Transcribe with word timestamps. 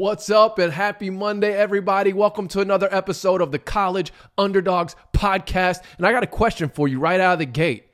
What's 0.00 0.30
up 0.30 0.58
and 0.58 0.72
happy 0.72 1.10
Monday, 1.10 1.52
everybody. 1.52 2.14
Welcome 2.14 2.48
to 2.48 2.60
another 2.60 2.88
episode 2.90 3.42
of 3.42 3.52
the 3.52 3.58
College 3.58 4.14
Underdogs 4.38 4.96
Podcast. 5.12 5.82
And 5.98 6.06
I 6.06 6.12
got 6.12 6.22
a 6.22 6.26
question 6.26 6.70
for 6.70 6.88
you 6.88 6.98
right 6.98 7.20
out 7.20 7.34
of 7.34 7.38
the 7.38 7.44
gate. 7.44 7.90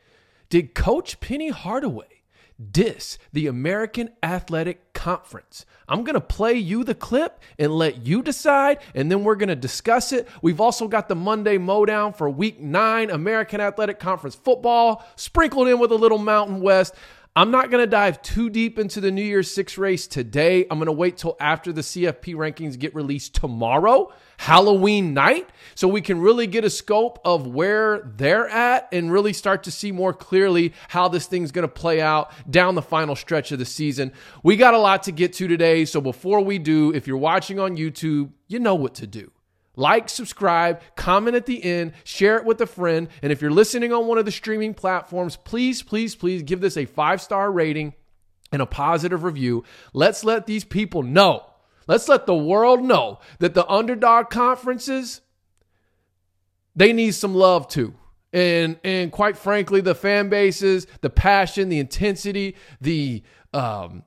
Did 0.48 0.72
Coach 0.72 1.18
Penny 1.18 1.48
Hardaway 1.48 2.22
diss 2.70 3.18
the 3.32 3.48
American 3.48 4.10
Athletic 4.22 4.92
Conference? 4.92 5.66
I'm 5.88 6.04
going 6.04 6.14
to 6.14 6.20
play 6.20 6.54
you 6.54 6.84
the 6.84 6.94
clip 6.94 7.40
and 7.58 7.72
let 7.72 8.06
you 8.06 8.22
decide, 8.22 8.78
and 8.94 9.10
then 9.10 9.24
we're 9.24 9.34
going 9.34 9.48
to 9.48 9.56
discuss 9.56 10.12
it. 10.12 10.28
We've 10.42 10.60
also 10.60 10.86
got 10.86 11.08
the 11.08 11.16
Monday 11.16 11.58
Mowdown 11.58 12.12
for 12.12 12.30
week 12.30 12.60
nine 12.60 13.10
American 13.10 13.60
Athletic 13.60 13.98
Conference 13.98 14.36
football, 14.36 15.04
sprinkled 15.16 15.66
in 15.66 15.80
with 15.80 15.90
a 15.90 15.96
little 15.96 16.18
Mountain 16.18 16.60
West. 16.60 16.94
I'm 17.38 17.50
not 17.50 17.70
going 17.70 17.82
to 17.82 17.86
dive 17.86 18.22
too 18.22 18.48
deep 18.48 18.78
into 18.78 18.98
the 18.98 19.10
New 19.10 19.22
Year's 19.22 19.52
Six 19.52 19.76
race 19.76 20.06
today. 20.06 20.64
I'm 20.70 20.78
going 20.78 20.86
to 20.86 20.92
wait 20.92 21.18
till 21.18 21.36
after 21.38 21.70
the 21.70 21.82
CFP 21.82 22.34
rankings 22.34 22.78
get 22.78 22.94
released 22.94 23.34
tomorrow, 23.34 24.10
Halloween 24.38 25.12
night, 25.12 25.50
so 25.74 25.86
we 25.86 26.00
can 26.00 26.18
really 26.18 26.46
get 26.46 26.64
a 26.64 26.70
scope 26.70 27.18
of 27.26 27.46
where 27.46 28.10
they're 28.16 28.48
at 28.48 28.88
and 28.90 29.12
really 29.12 29.34
start 29.34 29.64
to 29.64 29.70
see 29.70 29.92
more 29.92 30.14
clearly 30.14 30.72
how 30.88 31.08
this 31.08 31.26
thing's 31.26 31.52
going 31.52 31.68
to 31.68 31.68
play 31.68 32.00
out 32.00 32.32
down 32.50 32.74
the 32.74 32.80
final 32.80 33.14
stretch 33.14 33.52
of 33.52 33.58
the 33.58 33.66
season. 33.66 34.14
We 34.42 34.56
got 34.56 34.72
a 34.72 34.78
lot 34.78 35.02
to 35.02 35.12
get 35.12 35.34
to 35.34 35.46
today. 35.46 35.84
So 35.84 36.00
before 36.00 36.40
we 36.40 36.58
do, 36.58 36.94
if 36.94 37.06
you're 37.06 37.18
watching 37.18 37.60
on 37.60 37.76
YouTube, 37.76 38.30
you 38.48 38.58
know 38.60 38.74
what 38.74 38.94
to 38.94 39.06
do. 39.06 39.30
Like, 39.76 40.08
subscribe, 40.08 40.80
comment 40.96 41.36
at 41.36 41.44
the 41.44 41.62
end, 41.62 41.92
share 42.02 42.38
it 42.38 42.46
with 42.46 42.60
a 42.62 42.66
friend. 42.66 43.08
And 43.22 43.30
if 43.30 43.42
you're 43.42 43.50
listening 43.50 43.92
on 43.92 44.06
one 44.06 44.16
of 44.16 44.24
the 44.24 44.32
streaming 44.32 44.72
platforms, 44.72 45.36
please, 45.36 45.82
please, 45.82 46.16
please 46.16 46.42
give 46.42 46.62
this 46.62 46.78
a 46.78 46.86
five 46.86 47.20
star 47.20 47.52
rating 47.52 47.92
and 48.50 48.62
a 48.62 48.66
positive 48.66 49.22
review. 49.22 49.64
Let's 49.92 50.24
let 50.24 50.46
these 50.46 50.64
people 50.64 51.02
know. 51.02 51.44
Let's 51.86 52.08
let 52.08 52.26
the 52.26 52.34
world 52.34 52.82
know 52.82 53.20
that 53.38 53.54
the 53.54 53.68
underdog 53.68 54.30
conferences, 54.30 55.20
they 56.74 56.92
need 56.92 57.12
some 57.12 57.34
love 57.34 57.68
too. 57.68 57.94
And, 58.32 58.78
and 58.82 59.12
quite 59.12 59.36
frankly, 59.36 59.80
the 59.82 59.94
fan 59.94 60.28
bases, 60.28 60.86
the 61.00 61.10
passion, 61.10 61.68
the 61.68 61.78
intensity, 61.78 62.56
the 62.80 63.22
um, 63.52 64.04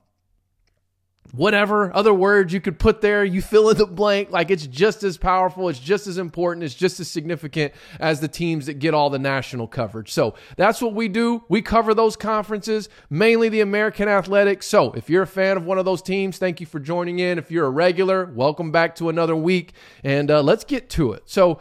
whatever 1.32 1.94
other 1.94 2.12
words 2.12 2.52
you 2.52 2.60
could 2.60 2.78
put 2.78 3.00
there, 3.00 3.24
you 3.24 3.42
fill 3.42 3.70
in 3.70 3.78
the 3.78 3.86
blank. 3.86 4.30
Like 4.30 4.50
it's 4.50 4.66
just 4.66 5.02
as 5.02 5.16
powerful, 5.16 5.68
it's 5.68 5.78
just 5.78 6.06
as 6.06 6.18
important, 6.18 6.64
it's 6.64 6.74
just 6.74 7.00
as 7.00 7.08
significant 7.08 7.72
as 7.98 8.20
the 8.20 8.28
teams 8.28 8.66
that 8.66 8.74
get 8.74 8.94
all 8.94 9.10
the 9.10 9.18
national 9.18 9.66
coverage. 9.66 10.12
So 10.12 10.34
that's 10.56 10.82
what 10.82 10.94
we 10.94 11.08
do. 11.08 11.44
We 11.48 11.62
cover 11.62 11.94
those 11.94 12.16
conferences, 12.16 12.88
mainly 13.08 13.48
the 13.48 13.60
American 13.60 14.08
Athletics. 14.08 14.66
So 14.66 14.92
if 14.92 15.08
you're 15.08 15.22
a 15.22 15.26
fan 15.26 15.56
of 15.56 15.64
one 15.64 15.78
of 15.78 15.84
those 15.84 16.02
teams, 16.02 16.38
thank 16.38 16.60
you 16.60 16.66
for 16.66 16.80
joining 16.80 17.18
in. 17.18 17.38
If 17.38 17.50
you're 17.50 17.66
a 17.66 17.70
regular, 17.70 18.26
welcome 18.26 18.70
back 18.72 18.96
to 18.96 19.08
another 19.08 19.36
week. 19.36 19.72
And 20.02 20.30
uh, 20.30 20.42
let's 20.42 20.64
get 20.64 20.90
to 20.90 21.12
it. 21.12 21.24
So 21.26 21.60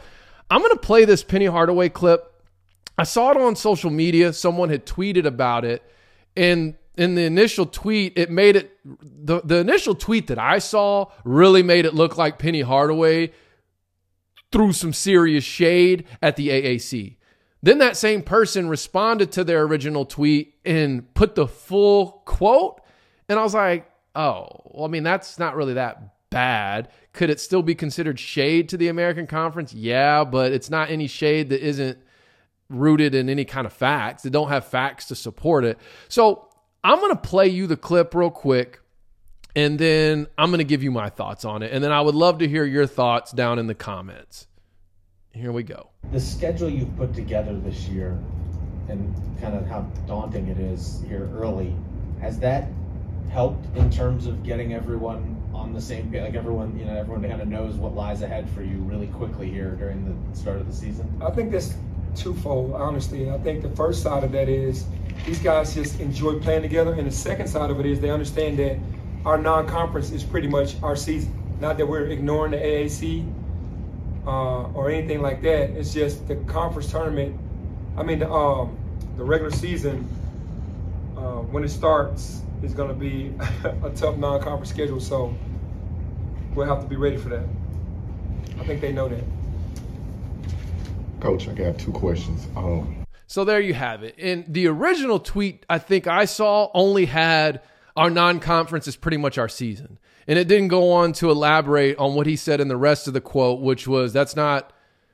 I'm 0.50 0.62
going 0.62 0.74
to 0.74 0.80
play 0.80 1.06
this 1.06 1.24
Penny 1.24 1.46
Hardaway 1.46 1.90
clip. 1.90 2.26
I 2.98 3.04
saw 3.04 3.32
it 3.32 3.38
on 3.38 3.56
social 3.56 3.90
media. 3.90 4.34
Someone 4.34 4.70
had 4.70 4.86
tweeted 4.86 5.26
about 5.26 5.64
it. 5.64 5.84
And 6.36 6.76
in 7.00 7.16
the 7.16 7.24
initial 7.24 7.66
tweet, 7.66 8.18
it 8.18 8.30
made 8.30 8.58
it 8.58 8.78
the, 8.84 9.40
the 9.42 9.56
initial 9.56 9.96
tweet 9.96 10.28
that 10.28 10.38
I 10.38 10.60
saw 10.60 11.06
really 11.24 11.64
made 11.64 11.86
it 11.86 11.94
look 11.94 12.18
like 12.18 12.38
Penny 12.38 12.60
Hardaway 12.60 13.32
threw 14.52 14.74
some 14.74 14.92
serious 14.92 15.46
shade 15.46 16.06
at 16.22 16.36
the 16.36 16.50
AAC. 16.50 17.16
Then 17.64 17.78
that 17.78 17.96
same 17.96 18.22
person 18.22 18.68
responded 18.68 19.32
to 19.32 19.46
their 19.46 19.64
original 19.64 20.04
tweet 20.04 20.56
and 20.66 21.14
put 21.14 21.36
the 21.36 21.48
full 21.48 22.22
quote. 22.26 22.82
And 23.30 23.40
I 23.40 23.44
was 23.44 23.54
like, 23.54 23.90
oh, 24.14 24.50
well, 24.66 24.84
I 24.84 24.90
mean, 24.90 25.04
that's 25.04 25.40
not 25.40 25.56
really 25.56 25.76
that 25.76 26.30
bad. 26.30 26.90
Could 27.14 27.30
it 27.30 27.40
still 27.40 27.64
be 27.64 27.76
considered 27.76 28.20
shade 28.20 28.68
to 28.70 28.78
the 28.78 28.90
American 28.90 29.26
Conference? 29.26 29.74
Yeah, 29.74 30.26
but 30.26 30.52
it's 30.52 30.70
not 30.70 30.90
any 30.90 31.08
shade 31.08 31.50
that 31.50 31.66
isn't 31.66 31.98
rooted 32.70 33.16
in 33.16 33.30
any 33.30 33.46
kind 33.46 33.66
of 33.66 33.72
facts. 33.72 34.24
They 34.24 34.30
don't 34.30 34.50
have 34.50 34.66
facts 34.66 35.06
to 35.06 35.16
support 35.16 35.64
it. 35.64 35.78
So 36.10 36.49
I'm 36.84 37.00
going 37.00 37.12
to 37.12 37.22
play 37.22 37.48
you 37.48 37.68
the 37.68 37.78
clip 37.78 38.16
real 38.16 38.30
quick 38.30 38.82
and 39.56 39.78
then 39.78 40.28
I'm 40.38 40.50
going 40.50 40.60
to 40.60 40.64
give 40.64 40.84
you 40.84 40.92
my 40.92 41.10
thoughts 41.10 41.44
on 41.44 41.64
it. 41.64 41.72
And 41.74 41.84
then 41.84 41.92
I 41.92 42.02
would 42.02 42.16
love 42.16 42.40
to 42.40 42.48
hear 42.48 42.66
your 42.66 42.86
thoughts 42.86 43.32
down 43.32 43.60
in 43.60 43.68
the 43.68 43.76
comments. 43.76 44.48
Here 45.34 45.52
we 45.52 45.64
go. 45.64 45.90
The 46.12 46.20
schedule 46.20 46.70
you've 46.70 46.96
put 46.96 47.14
together 47.14 47.58
this 47.60 47.88
year 47.88 48.18
and 48.88 49.14
kind 49.42 49.56
of 49.56 49.68
how 49.68 49.82
daunting 50.08 50.48
it 50.48 50.60
is 50.60 51.04
here 51.08 51.30
early, 51.36 51.76
has 52.22 52.40
that 52.40 52.68
helped 53.32 53.66
in 53.76 53.90
terms 53.92 54.26
of 54.26 54.44
getting 54.44 54.74
everyone 54.74 55.42
on 55.54 55.74
the 55.74 55.82
same 55.82 56.12
page? 56.12 56.22
Like 56.22 56.36
everyone, 56.36 56.78
you 56.78 56.86
know, 56.86 56.96
everyone 56.96 57.28
kind 57.28 57.42
of 57.42 57.48
knows 57.48 57.76
what 57.76 57.94
lies 57.94 58.22
ahead 58.22 58.50
for 58.50 58.64
you 58.64 58.78
really 58.80 59.08
quickly 59.08 59.50
here 59.50 59.72
during 59.72 60.06
the 60.06 60.38
start 60.38 60.58
of 60.58 60.68
the 60.68 60.74
season? 60.74 61.22
I 61.22 61.30
think 61.32 61.52
that's 61.52 61.76
twofold, 62.16 62.74
honestly. 62.74 63.30
I 63.30 63.38
think 63.40 63.62
the 63.62 63.70
first 63.70 64.04
side 64.04 64.24
of 64.24 64.32
that 64.32 64.50
is 64.50 64.86
these 65.26 65.40
guys 65.40 65.74
just 65.74 66.00
enjoy 66.00 66.40
playing 66.40 66.62
together. 66.62 66.94
And 66.94 67.08
the 67.08 67.12
second 67.12 67.48
side 67.48 67.70
of 67.70 67.80
it 67.80 67.86
is 67.86 68.00
they 68.00 68.10
understand 68.10 68.60
that 68.60 68.78
our 69.26 69.38
non-conference 69.38 70.12
is 70.12 70.24
pretty 70.24 70.48
much 70.48 70.82
our 70.82 70.96
season. 70.96 71.34
Not 71.60 71.78
that 71.78 71.88
we're 71.88 72.08
ignoring 72.08 72.52
the 72.52 72.58
AAC 72.58 73.32
uh, 74.26 74.64
or 74.74 74.90
anything 74.90 75.22
like 75.22 75.42
that. 75.42 75.72
It's 75.72 75.94
just 75.94 76.28
the 76.28 76.36
conference 76.36 76.92
tournament. 76.92 77.38
I 77.98 78.04
mean, 78.04 78.20
the, 78.20 78.32
um, 78.32 78.78
the 79.18 79.24
regular 79.24 79.52
season 79.52 80.08
uh, 81.18 81.42
when 81.52 81.64
it 81.64 81.70
starts 81.70 82.42
is 82.64 82.74
going 82.74 82.90
to 82.90 82.96
be 82.96 83.34
a 83.84 83.90
tough 83.92 84.18
non-conference 84.18 84.70
schedule. 84.70 85.00
So 85.00 85.36
we'll 86.56 86.68
have 86.68 86.82
to 86.82 86.88
be 86.88 86.96
ready 86.96 87.18
for 87.18 87.30
that. 87.30 87.46
I 88.60 88.64
think 88.64 88.82
they 88.82 88.92
know 88.92 89.10
that. 89.10 89.24
Coach, 91.20 91.48
I 91.48 91.54
got 91.54 91.78
two 91.78 91.92
questions. 91.92 92.48
Um, 92.56 93.06
so 93.28 93.46
there 93.46 93.60
you 93.60 93.74
have 93.74 94.04
it. 94.04 94.16
And 94.18 94.46
the 94.48 94.68
original 94.68 95.20
tweet 95.20 95.66
I 95.70 95.78
think 95.78 96.08
I 96.08 96.26
saw 96.26 96.70
only 96.74 97.06
had 97.06 97.62
our 97.96 98.10
non 98.10 98.40
conference 98.40 98.88
is 98.88 98.96
pretty 98.96 99.18
much 99.18 99.38
our 99.38 99.50
season. 99.50 100.00
And 100.28 100.38
it 100.38 100.48
didn't 100.48 100.70
go 100.70 100.92
on 100.92 101.14
to 101.14 101.32
elaborate 101.32 101.98
on 101.98 102.16
what 102.16 102.28
he 102.28 102.36
said 102.36 102.62
in 102.62 102.68
the 102.68 102.78
rest 102.78 103.08
of 103.08 103.14
the 103.14 103.22
quote, 103.22 103.62
which 103.62 103.88
was 103.88 104.14
that's 104.14 104.36
not 104.36 104.74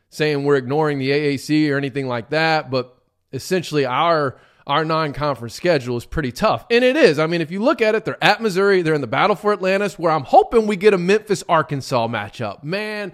saying 0.10 0.44
we're 0.44 0.56
ignoring 0.56 1.00
the 1.00 1.10
AAC 1.10 1.70
or 1.72 1.78
anything 1.78 2.08
like 2.08 2.30
that, 2.30 2.70
but 2.72 2.98
essentially 3.34 3.86
our 3.86 4.38
our 4.68 4.84
non-conference 4.84 5.54
schedule 5.54 5.96
is 5.96 6.06
pretty 6.06 6.32
tough. 6.32 6.66
And 6.72 6.84
it 6.84 6.96
is. 6.96 7.20
I 7.20 7.28
mean, 7.28 7.42
if 7.42 7.52
you 7.52 7.62
look 7.62 7.84
at 7.84 7.94
it, 7.94 8.04
they're 8.04 8.24
at 8.24 8.42
Missouri, 8.42 8.82
they're 8.82 8.96
in 8.96 9.02
the 9.02 9.08
battle 9.08 9.36
for 9.36 9.54
Atlantis, 9.54 10.00
where 10.00 10.12
I'm 10.12 10.24
hoping 10.24 10.66
we 10.66 10.76
get 10.76 10.94
a 10.94 10.98
Memphis 10.98 11.44
Arkansas 11.48 12.08
matchup. 12.08 12.64
Man, 12.64 13.14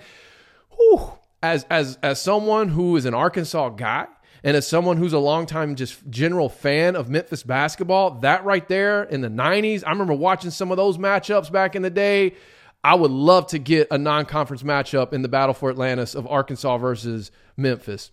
whew, 0.69 1.11
as 1.41 1.65
as 1.69 1.97
as 2.03 2.21
someone 2.21 2.69
who 2.69 2.95
is 2.95 3.05
an 3.05 3.13
Arkansas 3.13 3.69
guy, 3.69 4.07
and 4.43 4.57
as 4.57 4.67
someone 4.67 4.97
who's 4.97 5.13
a 5.13 5.19
longtime 5.19 5.75
just 5.75 6.09
general 6.09 6.49
fan 6.49 6.95
of 6.95 7.09
Memphis 7.09 7.43
basketball, 7.43 8.19
that 8.21 8.43
right 8.43 8.67
there 8.67 9.03
in 9.03 9.21
the 9.21 9.29
90s, 9.29 9.83
I 9.85 9.91
remember 9.91 10.13
watching 10.13 10.51
some 10.51 10.71
of 10.71 10.77
those 10.77 10.97
matchups 10.97 11.51
back 11.51 11.75
in 11.75 11.81
the 11.81 11.89
day. 11.89 12.35
I 12.83 12.95
would 12.95 13.11
love 13.11 13.47
to 13.47 13.59
get 13.59 13.87
a 13.91 13.97
non 13.97 14.25
conference 14.25 14.63
matchup 14.63 15.13
in 15.13 15.21
the 15.21 15.27
battle 15.27 15.53
for 15.53 15.69
Atlantis 15.69 16.15
of 16.15 16.25
Arkansas 16.27 16.77
versus 16.77 17.31
Memphis. 17.55 18.11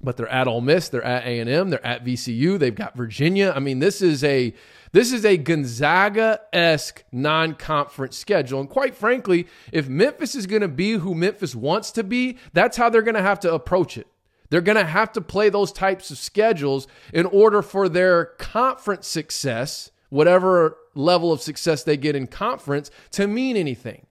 But 0.00 0.16
they're 0.16 0.28
at 0.28 0.46
Ole 0.46 0.60
Miss, 0.60 0.88
they're 0.88 1.02
at 1.02 1.24
A&M, 1.24 1.70
they're 1.70 1.84
at 1.84 2.04
VCU, 2.04 2.58
they've 2.58 2.74
got 2.74 2.96
Virginia. 2.96 3.52
I 3.54 3.58
mean, 3.58 3.80
this 3.80 4.00
is 4.00 4.22
a 4.22 4.54
this 4.92 5.12
is 5.12 5.24
a 5.24 5.36
Gonzaga-esque 5.36 7.04
non-conference 7.12 8.16
schedule. 8.16 8.60
And 8.60 8.68
quite 8.68 8.94
frankly, 8.94 9.46
if 9.72 9.88
Memphis 9.88 10.34
is 10.34 10.46
going 10.46 10.62
to 10.62 10.68
be 10.68 10.92
who 10.92 11.14
Memphis 11.14 11.54
wants 11.54 11.90
to 11.92 12.02
be, 12.02 12.38
that's 12.52 12.76
how 12.76 12.88
they're 12.88 13.02
going 13.02 13.14
to 13.14 13.22
have 13.22 13.40
to 13.40 13.52
approach 13.52 13.96
it. 13.96 14.06
They're 14.50 14.60
going 14.60 14.78
to 14.78 14.84
have 14.84 15.12
to 15.12 15.20
play 15.20 15.50
those 15.50 15.72
types 15.72 16.10
of 16.10 16.18
schedules 16.18 16.86
in 17.12 17.26
order 17.26 17.62
for 17.62 17.88
their 17.88 18.24
conference 18.38 19.06
success, 19.06 19.90
whatever 20.08 20.76
level 20.94 21.32
of 21.32 21.42
success 21.42 21.82
they 21.82 21.96
get 21.96 22.16
in 22.16 22.26
conference, 22.26 22.90
to 23.12 23.26
mean 23.26 23.56
anything. 23.56 24.06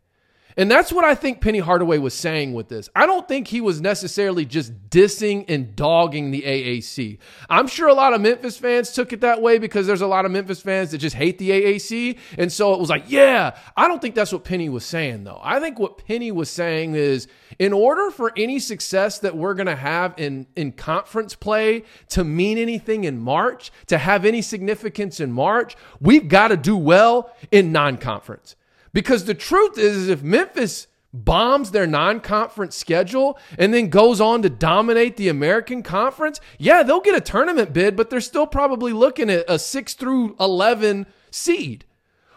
And 0.57 0.71
that's 0.71 0.91
what 0.91 1.05
I 1.05 1.13
think 1.13 1.39
Penny 1.39 1.59
Hardaway 1.59 1.99
was 1.99 2.15
saying 2.15 2.53
with 2.53 2.67
this. 2.67 2.89
I 2.95 3.05
don't 3.05 3.27
think 3.27 3.47
he 3.47 3.61
was 3.61 3.79
necessarily 3.79 4.43
just 4.43 4.89
dissing 4.89 5.45
and 5.47 5.75
dogging 5.75 6.31
the 6.31 6.41
AAC. 6.41 7.19
I'm 7.47 7.67
sure 7.67 7.87
a 7.87 7.93
lot 7.93 8.13
of 8.13 8.21
Memphis 8.21 8.57
fans 8.57 8.91
took 8.91 9.13
it 9.13 9.21
that 9.21 9.39
way 9.39 9.59
because 9.59 9.85
there's 9.85 10.01
a 10.01 10.07
lot 10.07 10.25
of 10.25 10.31
Memphis 10.31 10.59
fans 10.59 10.89
that 10.91 10.97
just 10.97 11.15
hate 11.15 11.37
the 11.37 11.51
AAC. 11.51 12.17
And 12.39 12.51
so 12.51 12.73
it 12.73 12.79
was 12.79 12.89
like, 12.89 13.03
yeah, 13.07 13.55
I 13.77 13.87
don't 13.87 14.01
think 14.01 14.15
that's 14.15 14.33
what 14.33 14.43
Penny 14.43 14.67
was 14.67 14.83
saying, 14.83 15.25
though. 15.25 15.39
I 15.43 15.59
think 15.59 15.77
what 15.77 16.03
Penny 16.07 16.31
was 16.31 16.49
saying 16.49 16.95
is 16.95 17.27
in 17.59 17.71
order 17.71 18.09
for 18.09 18.33
any 18.35 18.57
success 18.57 19.19
that 19.19 19.37
we're 19.37 19.53
going 19.53 19.67
to 19.67 19.75
have 19.75 20.15
in, 20.17 20.47
in 20.55 20.71
conference 20.71 21.35
play 21.35 21.83
to 22.09 22.23
mean 22.23 22.57
anything 22.57 23.03
in 23.03 23.19
March, 23.19 23.71
to 23.85 23.99
have 23.99 24.25
any 24.25 24.41
significance 24.41 25.19
in 25.19 25.31
March, 25.31 25.75
we've 26.01 26.27
got 26.27 26.47
to 26.47 26.57
do 26.57 26.75
well 26.75 27.31
in 27.51 27.71
non 27.71 27.97
conference. 27.97 28.55
Because 28.93 29.25
the 29.25 29.33
truth 29.33 29.77
is, 29.77 29.97
is 29.97 30.09
if 30.09 30.23
Memphis 30.23 30.87
bombs 31.13 31.71
their 31.71 31.87
non 31.87 32.19
conference 32.19 32.75
schedule 32.75 33.39
and 33.57 33.73
then 33.73 33.89
goes 33.89 34.21
on 34.21 34.41
to 34.43 34.49
dominate 34.49 35.17
the 35.17 35.29
American 35.29 35.83
Conference, 35.83 36.39
yeah, 36.59 36.83
they'll 36.83 37.01
get 37.01 37.15
a 37.15 37.21
tournament 37.21 37.73
bid, 37.73 37.95
but 37.95 38.09
they're 38.09 38.21
still 38.21 38.47
probably 38.47 38.93
looking 38.93 39.29
at 39.29 39.45
a 39.49 39.57
6 39.59 39.93
through 39.95 40.35
11 40.39 41.07
seed. 41.31 41.85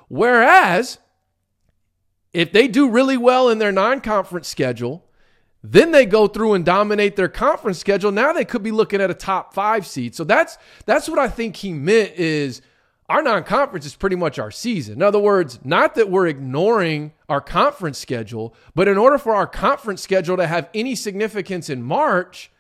Whereas 0.08 0.98
If 2.32 2.52
they 2.52 2.68
do 2.68 2.88
really 2.88 3.16
well 3.16 3.48
in 3.48 3.58
their 3.58 3.72
non 3.72 4.00
conference 4.00 4.48
schedule, 4.48 5.04
then 5.62 5.90
they 5.92 6.06
go 6.06 6.26
through 6.28 6.54
and 6.54 6.64
dominate 6.64 7.16
their 7.16 7.28
conference 7.28 7.78
schedule. 7.78 8.12
Now 8.12 8.32
they 8.32 8.44
could 8.44 8.62
be 8.62 8.70
looking 8.70 9.00
at 9.00 9.10
a 9.10 9.14
top 9.14 9.52
five 9.52 9.86
seed. 9.86 10.14
So 10.14 10.24
that's 10.24 10.56
that's 10.86 11.08
what 11.08 11.18
I 11.18 11.28
think 11.28 11.56
he 11.56 11.72
meant 11.72 12.12
is 12.14 12.62
our 13.10 13.22
non-conference 13.22 13.84
is 13.84 13.96
pretty 13.96 14.14
much 14.14 14.38
our 14.38 14.52
season. 14.52 14.94
In 14.94 15.02
other 15.02 15.18
words, 15.18 15.58
not 15.64 15.96
that 15.96 16.08
we're 16.08 16.28
ignoring 16.28 17.12
our 17.28 17.40
conference 17.40 17.98
schedule, 17.98 18.54
but 18.76 18.86
in 18.86 18.96
order 18.96 19.18
for 19.18 19.34
our 19.34 19.48
conference 19.48 20.00
schedule 20.00 20.36
to 20.36 20.46
have 20.46 20.70
any 20.74 20.94
significance 20.94 21.68
in 21.68 21.82
March, 21.82 22.52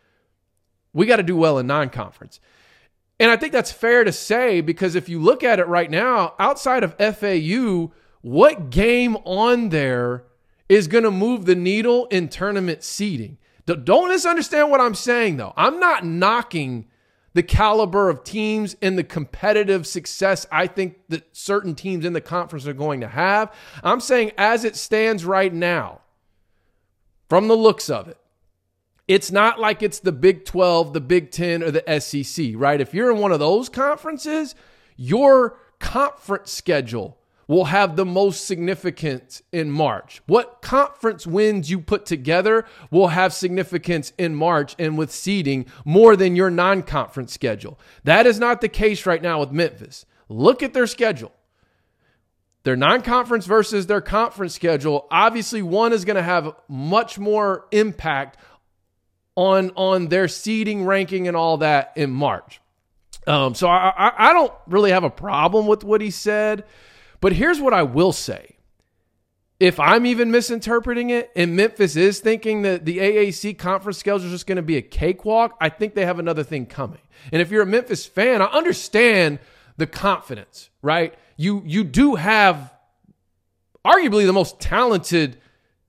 we 0.92 1.06
got 1.06 1.16
to 1.16 1.22
do 1.22 1.36
well 1.36 1.56
in 1.56 1.68
non-conference. 1.68 2.40
And 3.20 3.30
I 3.30 3.36
think 3.36 3.52
that's 3.52 3.70
fair 3.70 4.02
to 4.02 4.10
say 4.10 4.60
because 4.60 4.96
if 4.96 5.08
you 5.08 5.20
look 5.20 5.44
at 5.44 5.60
it 5.60 5.68
right 5.68 5.88
now, 5.88 6.34
outside 6.40 6.82
of 6.82 6.96
FAU, 6.98 7.92
what 8.20 8.70
game 8.70 9.18
on 9.24 9.68
there 9.68 10.24
is 10.68 10.88
going 10.88 11.04
to 11.04 11.12
move 11.12 11.44
the 11.44 11.54
needle 11.54 12.06
in 12.06 12.28
tournament 12.28 12.82
seeding? 12.82 13.38
Don't 13.66 14.08
misunderstand 14.08 14.72
what 14.72 14.80
I'm 14.80 14.96
saying 14.96 15.36
though. 15.36 15.54
I'm 15.56 15.78
not 15.78 16.04
knocking 16.04 16.88
the 17.32 17.42
caliber 17.42 18.08
of 18.08 18.24
teams 18.24 18.76
and 18.82 18.98
the 18.98 19.04
competitive 19.04 19.86
success 19.86 20.46
I 20.50 20.66
think 20.66 20.96
that 21.08 21.36
certain 21.36 21.74
teams 21.74 22.04
in 22.04 22.12
the 22.12 22.20
conference 22.20 22.66
are 22.66 22.72
going 22.72 23.00
to 23.00 23.08
have. 23.08 23.54
I'm 23.84 24.00
saying, 24.00 24.32
as 24.36 24.64
it 24.64 24.76
stands 24.76 25.24
right 25.24 25.52
now, 25.52 26.00
from 27.28 27.46
the 27.46 27.56
looks 27.56 27.88
of 27.88 28.08
it, 28.08 28.18
it's 29.06 29.30
not 29.30 29.60
like 29.60 29.82
it's 29.82 30.00
the 30.00 30.12
Big 30.12 30.44
12, 30.44 30.92
the 30.92 31.00
Big 31.00 31.30
10, 31.30 31.62
or 31.62 31.70
the 31.70 32.00
SEC, 32.00 32.52
right? 32.54 32.80
If 32.80 32.94
you're 32.94 33.10
in 33.10 33.18
one 33.18 33.32
of 33.32 33.40
those 33.40 33.68
conferences, 33.68 34.54
your 34.96 35.58
conference 35.78 36.52
schedule 36.52 37.19
will 37.50 37.64
have 37.64 37.96
the 37.96 38.04
most 38.04 38.46
significance 38.46 39.42
in 39.50 39.68
March. 39.68 40.22
What 40.26 40.62
conference 40.62 41.26
wins 41.26 41.68
you 41.68 41.80
put 41.80 42.06
together 42.06 42.64
will 42.92 43.08
have 43.08 43.32
significance 43.32 44.12
in 44.16 44.36
March 44.36 44.76
and 44.78 44.96
with 44.96 45.10
seeding 45.10 45.66
more 45.84 46.14
than 46.14 46.36
your 46.36 46.48
non 46.48 46.84
conference 46.84 47.32
schedule. 47.32 47.76
That 48.04 48.24
is 48.24 48.38
not 48.38 48.60
the 48.60 48.68
case 48.68 49.04
right 49.04 49.20
now 49.20 49.40
with 49.40 49.50
Memphis. 49.50 50.06
Look 50.28 50.62
at 50.62 50.74
their 50.74 50.86
schedule. 50.86 51.32
Their 52.62 52.76
non 52.76 53.02
conference 53.02 53.46
versus 53.46 53.88
their 53.88 54.00
conference 54.00 54.54
schedule, 54.54 55.08
obviously, 55.10 55.60
one 55.60 55.92
is 55.92 56.04
going 56.04 56.14
to 56.14 56.22
have 56.22 56.54
much 56.68 57.18
more 57.18 57.66
impact 57.72 58.36
on, 59.34 59.72
on 59.74 60.06
their 60.06 60.28
seeding 60.28 60.84
ranking 60.84 61.26
and 61.26 61.36
all 61.36 61.56
that 61.56 61.94
in 61.96 62.12
March. 62.12 62.60
Um, 63.26 63.56
so 63.56 63.66
I, 63.66 63.92
I, 63.96 64.30
I 64.30 64.32
don't 64.34 64.52
really 64.68 64.92
have 64.92 65.02
a 65.02 65.10
problem 65.10 65.66
with 65.66 65.82
what 65.82 66.00
he 66.00 66.12
said. 66.12 66.64
But 67.20 67.34
here's 67.34 67.60
what 67.60 67.74
I 67.74 67.82
will 67.82 68.12
say. 68.12 68.56
If 69.58 69.78
I'm 69.78 70.06
even 70.06 70.30
misinterpreting 70.30 71.10
it 71.10 71.30
and 71.36 71.54
Memphis 71.54 71.94
is 71.94 72.20
thinking 72.20 72.62
that 72.62 72.86
the 72.86 72.98
AAC 72.98 73.58
conference 73.58 73.98
schedule 73.98 74.24
is 74.24 74.32
just 74.32 74.46
going 74.46 74.56
to 74.56 74.62
be 74.62 74.78
a 74.78 74.82
cakewalk, 74.82 75.54
I 75.60 75.68
think 75.68 75.94
they 75.94 76.06
have 76.06 76.18
another 76.18 76.42
thing 76.42 76.64
coming. 76.64 77.02
And 77.30 77.42
if 77.42 77.50
you're 77.50 77.62
a 77.62 77.66
Memphis 77.66 78.06
fan, 78.06 78.40
I 78.40 78.46
understand 78.46 79.38
the 79.76 79.86
confidence, 79.86 80.70
right? 80.80 81.14
You 81.36 81.62
you 81.66 81.84
do 81.84 82.14
have 82.14 82.74
arguably 83.84 84.24
the 84.26 84.32
most 84.32 84.60
talented 84.60 85.38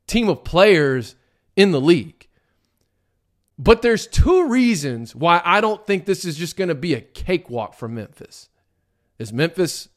team 0.05 0.27
of 0.27 0.43
players 0.43 1.15
in 1.55 1.71
the 1.71 1.81
league. 1.81 2.27
But 3.57 3.81
there's 3.81 4.07
two 4.07 4.47
reasons 4.47 5.15
why 5.15 5.41
I 5.45 5.61
don't 5.61 5.85
think 5.85 6.05
this 6.05 6.25
is 6.25 6.35
just 6.35 6.57
going 6.57 6.69
to 6.69 6.75
be 6.75 6.93
a 6.93 7.01
cakewalk 7.01 7.75
for 7.75 7.87
Memphis. 7.87 8.49
Is 9.19 9.31
Memphis 9.31 9.87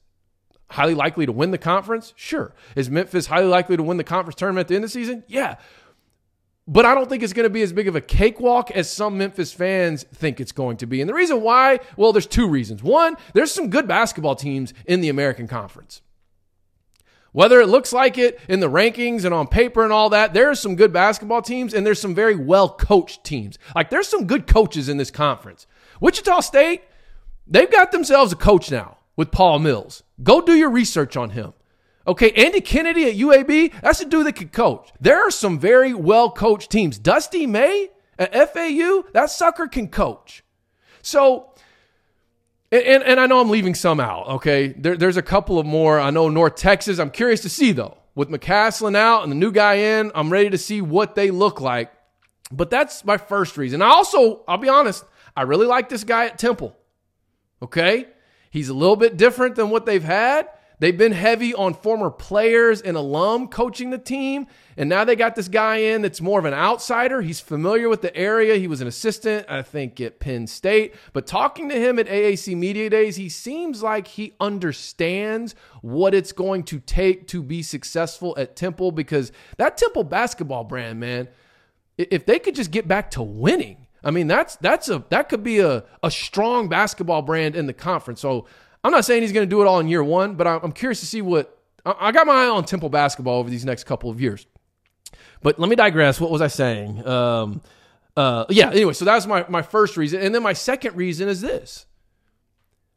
highly 0.70 0.94
likely 0.94 1.26
to 1.26 1.32
win 1.32 1.50
the 1.50 1.58
conference? 1.58 2.12
Sure. 2.16 2.54
Is 2.76 2.90
Memphis 2.90 3.26
highly 3.26 3.46
likely 3.46 3.76
to 3.76 3.82
win 3.82 3.96
the 3.96 4.04
conference 4.04 4.36
tournament 4.36 4.64
at 4.64 4.68
the 4.68 4.74
end 4.76 4.84
of 4.84 4.90
the 4.90 4.92
season? 4.92 5.24
Yeah. 5.26 5.56
But 6.66 6.86
I 6.86 6.94
don't 6.94 7.10
think 7.10 7.22
it's 7.22 7.34
going 7.34 7.44
to 7.44 7.50
be 7.50 7.62
as 7.62 7.72
big 7.72 7.88
of 7.88 7.96
a 7.96 8.00
cakewalk 8.00 8.70
as 8.70 8.90
some 8.90 9.18
Memphis 9.18 9.52
fans 9.52 10.04
think 10.14 10.40
it's 10.40 10.52
going 10.52 10.78
to 10.78 10.86
be. 10.86 11.02
And 11.02 11.08
the 11.08 11.14
reason 11.14 11.42
why, 11.42 11.80
well, 11.96 12.12
there's 12.12 12.26
two 12.26 12.48
reasons. 12.48 12.82
One, 12.82 13.16
there's 13.34 13.52
some 13.52 13.68
good 13.68 13.86
basketball 13.86 14.34
teams 14.34 14.72
in 14.86 15.02
the 15.02 15.10
American 15.10 15.46
Conference. 15.46 16.00
Whether 17.32 17.60
it 17.60 17.66
looks 17.66 17.92
like 17.92 18.16
it 18.16 18.40
in 18.48 18.60
the 18.60 18.70
rankings 18.70 19.24
and 19.24 19.34
on 19.34 19.48
paper 19.48 19.82
and 19.82 19.92
all 19.92 20.08
that, 20.10 20.32
there 20.32 20.48
are 20.48 20.54
some 20.54 20.76
good 20.76 20.92
basketball 20.92 21.42
teams 21.42 21.74
and 21.74 21.84
there's 21.84 22.00
some 22.00 22.14
very 22.14 22.36
well 22.36 22.68
coached 22.68 23.24
teams. 23.24 23.58
Like 23.74 23.90
there's 23.90 24.08
some 24.08 24.26
good 24.26 24.46
coaches 24.46 24.88
in 24.88 24.96
this 24.96 25.10
conference. 25.10 25.66
Wichita 26.00 26.40
State, 26.40 26.82
they've 27.46 27.70
got 27.70 27.92
themselves 27.92 28.32
a 28.32 28.36
coach 28.36 28.70
now 28.70 28.98
with 29.16 29.30
Paul 29.30 29.58
Mills. 29.58 30.02
Go 30.22 30.40
do 30.40 30.54
your 30.54 30.70
research 30.70 31.16
on 31.16 31.30
him. 31.30 31.52
Okay, 32.06 32.32
Andy 32.32 32.60
Kennedy 32.60 33.08
at 33.08 33.16
UAB, 33.16 33.80
that's 33.80 34.00
a 34.00 34.04
dude 34.04 34.26
that 34.26 34.34
could 34.34 34.52
coach. 34.52 34.90
There 35.00 35.26
are 35.26 35.30
some 35.30 35.58
very 35.58 35.94
well 35.94 36.30
coached 36.30 36.70
teams. 36.70 36.98
Dusty 36.98 37.46
May 37.46 37.90
at 38.18 38.32
FAU, 38.52 39.04
that 39.12 39.30
sucker 39.30 39.66
can 39.66 39.88
coach. 39.88 40.44
So, 41.00 41.52
and, 42.70 43.02
and 43.02 43.18
I 43.18 43.26
know 43.26 43.40
I'm 43.40 43.48
leaving 43.48 43.74
some 43.74 44.00
out, 44.00 44.26
okay? 44.26 44.68
There, 44.68 44.96
there's 44.96 45.16
a 45.16 45.22
couple 45.22 45.58
of 45.58 45.64
more. 45.64 45.98
I 45.98 46.10
know 46.10 46.28
North 46.28 46.56
Texas, 46.56 46.98
I'm 46.98 47.10
curious 47.10 47.40
to 47.42 47.48
see 47.48 47.72
though. 47.72 47.96
With 48.14 48.28
McCasland 48.28 48.96
out 48.96 49.22
and 49.22 49.32
the 49.32 49.36
new 49.36 49.50
guy 49.50 49.74
in, 49.74 50.12
I'm 50.14 50.30
ready 50.30 50.50
to 50.50 50.58
see 50.58 50.80
what 50.80 51.14
they 51.14 51.30
look 51.30 51.60
like. 51.60 51.90
But 52.52 52.70
that's 52.70 53.04
my 53.04 53.16
first 53.16 53.56
reason. 53.56 53.82
I 53.82 53.86
also, 53.86 54.44
I'll 54.46 54.58
be 54.58 54.68
honest, 54.68 55.04
I 55.36 55.42
really 55.42 55.66
like 55.66 55.88
this 55.88 56.04
guy 56.04 56.26
at 56.26 56.38
Temple. 56.38 56.76
Okay? 57.62 58.06
He's 58.54 58.68
a 58.68 58.74
little 58.74 58.94
bit 58.94 59.16
different 59.16 59.56
than 59.56 59.70
what 59.70 59.84
they've 59.84 60.04
had. 60.04 60.48
They've 60.78 60.96
been 60.96 61.10
heavy 61.10 61.52
on 61.52 61.74
former 61.74 62.08
players 62.08 62.80
and 62.80 62.96
alum 62.96 63.48
coaching 63.48 63.90
the 63.90 63.98
team. 63.98 64.46
And 64.76 64.88
now 64.88 65.04
they 65.04 65.16
got 65.16 65.34
this 65.34 65.48
guy 65.48 65.78
in 65.78 66.02
that's 66.02 66.20
more 66.20 66.38
of 66.38 66.44
an 66.44 66.54
outsider. 66.54 67.20
He's 67.20 67.40
familiar 67.40 67.88
with 67.88 68.00
the 68.00 68.16
area. 68.16 68.54
He 68.54 68.68
was 68.68 68.80
an 68.80 68.86
assistant, 68.86 69.46
I 69.48 69.62
think, 69.62 70.00
at 70.00 70.20
Penn 70.20 70.46
State. 70.46 70.94
But 71.12 71.26
talking 71.26 71.68
to 71.68 71.74
him 71.74 71.98
at 71.98 72.06
AAC 72.06 72.56
Media 72.56 72.88
Days, 72.88 73.16
he 73.16 73.28
seems 73.28 73.82
like 73.82 74.06
he 74.06 74.36
understands 74.38 75.56
what 75.82 76.14
it's 76.14 76.30
going 76.30 76.62
to 76.64 76.78
take 76.78 77.26
to 77.28 77.42
be 77.42 77.60
successful 77.60 78.36
at 78.38 78.54
Temple 78.54 78.92
because 78.92 79.32
that 79.56 79.76
Temple 79.76 80.04
basketball 80.04 80.62
brand, 80.62 81.00
man, 81.00 81.26
if 81.98 82.24
they 82.24 82.38
could 82.38 82.54
just 82.54 82.70
get 82.70 82.86
back 82.86 83.10
to 83.10 83.22
winning, 83.24 83.83
I 84.04 84.10
mean, 84.10 84.26
that's 84.26 84.56
that's 84.56 84.88
a 84.88 85.04
that 85.08 85.28
could 85.28 85.42
be 85.42 85.60
a, 85.60 85.84
a 86.02 86.10
strong 86.10 86.68
basketball 86.68 87.22
brand 87.22 87.56
in 87.56 87.66
the 87.66 87.72
conference. 87.72 88.20
So 88.20 88.46
I'm 88.84 88.92
not 88.92 89.04
saying 89.04 89.22
he's 89.22 89.32
going 89.32 89.48
to 89.48 89.50
do 89.50 89.62
it 89.62 89.66
all 89.66 89.80
in 89.80 89.88
year 89.88 90.04
one, 90.04 90.34
but 90.34 90.46
I'm 90.46 90.72
curious 90.72 91.00
to 91.00 91.06
see 91.06 91.22
what 91.22 91.58
I 91.86 92.12
got 92.12 92.26
my 92.26 92.44
eye 92.44 92.48
on 92.48 92.64
Temple 92.64 92.90
basketball 92.90 93.38
over 93.38 93.48
these 93.48 93.64
next 93.64 93.84
couple 93.84 94.10
of 94.10 94.20
years. 94.20 94.46
But 95.42 95.58
let 95.58 95.68
me 95.68 95.76
digress. 95.76 96.20
What 96.20 96.30
was 96.30 96.42
I 96.42 96.48
saying? 96.48 97.06
Um, 97.06 97.62
uh, 98.16 98.44
yeah. 98.50 98.70
Anyway, 98.70 98.92
so 98.92 99.04
that's 99.04 99.26
my 99.26 99.44
my 99.48 99.62
first 99.62 99.96
reason, 99.96 100.20
and 100.20 100.34
then 100.34 100.42
my 100.42 100.52
second 100.52 100.96
reason 100.96 101.28
is 101.28 101.40
this: 101.40 101.86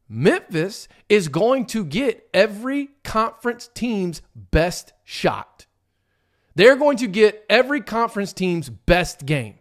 Memphis 0.10 0.88
is 1.10 1.28
going 1.28 1.66
to 1.68 1.84
get 1.86 2.30
every 2.34 2.90
conference 3.04 3.70
team's 3.74 4.22
best 4.36 4.94
shot. 5.04 5.66
They're 6.56 6.76
going 6.76 6.98
to 6.98 7.08
get 7.08 7.46
every 7.50 7.82
conference 7.82 8.34
team's 8.34 8.70
best 8.70 9.26
game. 9.26 9.57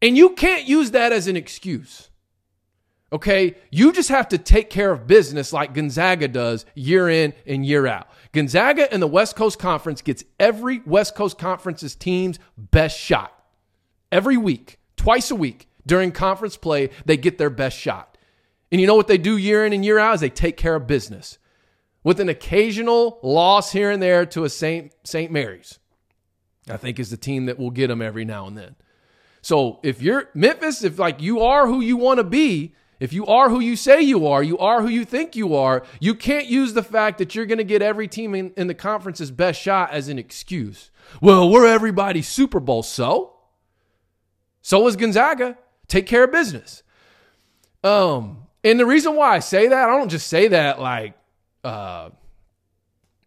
And 0.00 0.16
you 0.16 0.30
can't 0.30 0.66
use 0.66 0.92
that 0.92 1.12
as 1.12 1.26
an 1.26 1.36
excuse. 1.36 2.10
Okay? 3.12 3.56
You 3.70 3.92
just 3.92 4.10
have 4.10 4.28
to 4.28 4.38
take 4.38 4.70
care 4.70 4.92
of 4.92 5.06
business 5.06 5.52
like 5.52 5.74
Gonzaga 5.74 6.28
does 6.28 6.66
year 6.74 7.08
in 7.08 7.32
and 7.46 7.64
year 7.64 7.86
out. 7.86 8.08
Gonzaga 8.32 8.92
and 8.92 9.02
the 9.02 9.06
West 9.06 9.34
Coast 9.34 9.58
Conference 9.58 10.02
gets 10.02 10.24
every 10.38 10.80
West 10.84 11.14
Coast 11.14 11.38
Conference's 11.38 11.94
team's 11.94 12.38
best 12.56 12.98
shot. 12.98 13.32
Every 14.12 14.36
week, 14.36 14.78
twice 14.96 15.30
a 15.30 15.34
week 15.34 15.68
during 15.86 16.12
conference 16.12 16.56
play, 16.56 16.90
they 17.06 17.16
get 17.16 17.38
their 17.38 17.50
best 17.50 17.76
shot. 17.76 18.16
And 18.70 18.80
you 18.80 18.86
know 18.86 18.94
what 18.94 19.08
they 19.08 19.18
do 19.18 19.36
year 19.36 19.64
in 19.64 19.72
and 19.72 19.84
year 19.84 19.98
out 19.98 20.16
is 20.16 20.20
they 20.20 20.30
take 20.30 20.56
care 20.56 20.74
of 20.74 20.86
business 20.86 21.38
with 22.04 22.20
an 22.20 22.28
occasional 22.28 23.18
loss 23.22 23.72
here 23.72 23.90
and 23.90 24.02
there 24.02 24.26
to 24.26 24.44
a 24.44 24.50
St. 24.50 24.92
St. 25.04 25.32
Mary's. 25.32 25.78
I 26.68 26.76
think 26.76 26.98
is 26.98 27.10
the 27.10 27.16
team 27.16 27.46
that 27.46 27.58
will 27.58 27.70
get 27.70 27.88
them 27.88 28.02
every 28.02 28.26
now 28.26 28.46
and 28.46 28.56
then. 28.56 28.76
So 29.48 29.80
if 29.82 30.02
you're 30.02 30.28
Memphis, 30.34 30.84
if 30.84 30.98
like 30.98 31.22
you 31.22 31.40
are 31.40 31.66
who 31.66 31.80
you 31.80 31.96
want 31.96 32.18
to 32.18 32.24
be, 32.24 32.74
if 33.00 33.14
you 33.14 33.24
are 33.24 33.48
who 33.48 33.60
you 33.60 33.76
say 33.76 34.02
you 34.02 34.26
are, 34.26 34.42
you 34.42 34.58
are 34.58 34.82
who 34.82 34.88
you 34.88 35.06
think 35.06 35.34
you 35.34 35.54
are, 35.54 35.84
you 36.00 36.14
can't 36.14 36.44
use 36.44 36.74
the 36.74 36.82
fact 36.82 37.16
that 37.16 37.34
you're 37.34 37.46
going 37.46 37.56
to 37.56 37.64
get 37.64 37.80
every 37.80 38.08
team 38.08 38.34
in, 38.34 38.52
in 38.58 38.66
the 38.66 38.74
conference's 38.74 39.30
best 39.30 39.58
shot 39.58 39.90
as 39.90 40.10
an 40.10 40.18
excuse. 40.18 40.90
Well, 41.22 41.48
we're 41.48 41.66
everybody's 41.66 42.28
Super 42.28 42.60
Bowl. 42.60 42.82
So? 42.82 43.36
So 44.60 44.86
is 44.86 44.96
Gonzaga. 44.96 45.56
Take 45.86 46.04
care 46.04 46.24
of 46.24 46.30
business. 46.30 46.82
Um, 47.82 48.48
and 48.62 48.78
the 48.78 48.84
reason 48.84 49.16
why 49.16 49.34
I 49.34 49.38
say 49.38 49.66
that, 49.68 49.88
I 49.88 49.96
don't 49.96 50.10
just 50.10 50.26
say 50.26 50.48
that 50.48 50.78
like 50.78 51.14
uh 51.64 52.10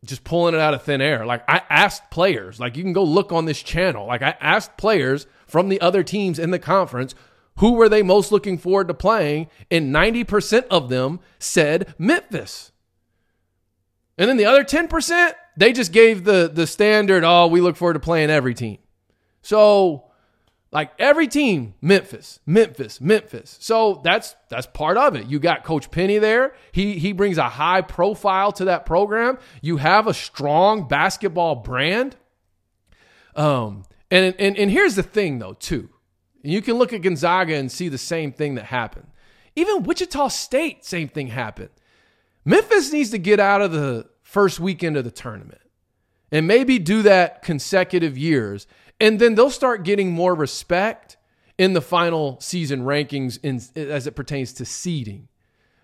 just 0.05 0.24
pulling 0.24 0.55
it 0.55 0.60
out 0.60 0.74
of 0.74 0.84
thin 0.84 1.01
air. 1.01 1.25
Like 1.25 1.43
I 1.48 1.62
asked 1.70 2.10
players, 2.10 2.60
like 2.60 2.75
you 2.75 2.84
can 2.84 2.93
go 2.93 3.03
look 3.03 3.31
on 3.31 3.46
this 3.46 3.62
channel. 3.62 4.08
Like 4.08 4.22
I 4.22 4.36
asked 4.39 4.77
players 4.77 5.27
from 5.46 5.70
the 5.70 5.79
other 5.81 6.03
teams 6.03 6.39
in 6.39 6.51
the 6.51 6.60
conference 6.60 7.13
who 7.58 7.74
were 7.74 7.89
they 7.89 8.01
most 8.01 8.31
looking 8.31 8.58
forward 8.58 8.88
to 8.88 8.93
playing, 8.93 9.48
and 9.70 9.93
90% 9.93 10.65
of 10.72 10.89
them 10.89 11.20
said 11.38 11.93
Memphis. 11.98 12.72
And 14.17 14.29
then 14.29 14.38
the 14.38 14.46
other 14.46 14.63
10%, 14.63 15.34
they 15.58 15.74
just 15.74 15.91
gave 15.91 16.24
the 16.24 16.50
the 16.51 16.65
standard, 16.65 17.24
oh, 17.24 17.48
we 17.48 17.62
look 17.62 17.75
forward 17.75 17.93
to 17.93 18.00
playing 18.00 18.29
every 18.29 18.53
team. 18.53 18.77
So 19.41 20.11
like 20.72 20.92
every 20.98 21.28
team, 21.28 21.74
Memphis, 21.82 22.40
Memphis, 22.46 23.01
Memphis. 23.01 23.58
So 23.60 24.01
that's 24.04 24.36
that's 24.50 24.68
part 24.68 24.98
of 24.98 25.16
it. 25.16 25.28
You 25.28 25.40
got 25.40 25.63
Coach 25.63 25.92
Penny 25.92 26.18
there. 26.18 26.54
He 26.72 26.98
he 26.98 27.12
brings 27.12 27.38
a 27.38 27.50
high 27.50 27.82
profile 27.82 28.51
to 28.54 28.66
that 28.66 28.86
program. 28.86 29.38
You 29.62 29.78
have 29.78 30.08
a 30.08 30.13
strong 30.13 30.88
basketball 30.88 31.56
brand. 31.56 32.16
Um, 33.36 33.84
and 34.10 34.34
and 34.40 34.58
and 34.58 34.72
here's 34.72 34.96
the 34.96 35.04
thing 35.04 35.40
though, 35.40 35.54
too. 35.54 35.90
You 36.42 36.62
can 36.62 36.75
look 36.75 36.94
at 36.94 37.01
Gonzaga 37.01 37.56
and 37.56 37.72
see 37.72 37.90
the 37.90 37.98
same 37.98 38.32
thing 38.32 38.56
that 38.56 38.66
happened. 38.66 39.08
Even 39.56 39.84
Wichita 39.84 40.30
State, 40.30 40.86
same 40.86 41.10
thing 41.10 41.28
happened. 41.28 41.70
Memphis 42.46 42.92
needs 42.92 43.12
to 43.12 43.18
get 43.18 43.40
out 43.40 43.62
of 43.62 43.72
the 43.72 44.10
first 44.24 44.60
weekend 44.60 44.98
of 44.98 45.04
the 45.04 45.12
tournament 45.12 45.62
and 46.32 46.48
maybe 46.48 46.80
do 46.80 47.01
that 47.01 47.42
consecutive 47.42 48.18
years 48.18 48.66
and 49.01 49.20
then 49.20 49.36
they'll 49.36 49.50
start 49.50 49.84
getting 49.84 50.12
more 50.12 50.34
respect 50.34 51.17
in 51.58 51.74
the 51.74 51.81
final 51.81 52.39
season 52.39 52.84
rankings 52.84 53.39
in, 53.43 53.60
as 53.75 54.08
it 54.08 54.15
pertains 54.15 54.53
to 54.53 54.65
seeding. 54.65 55.27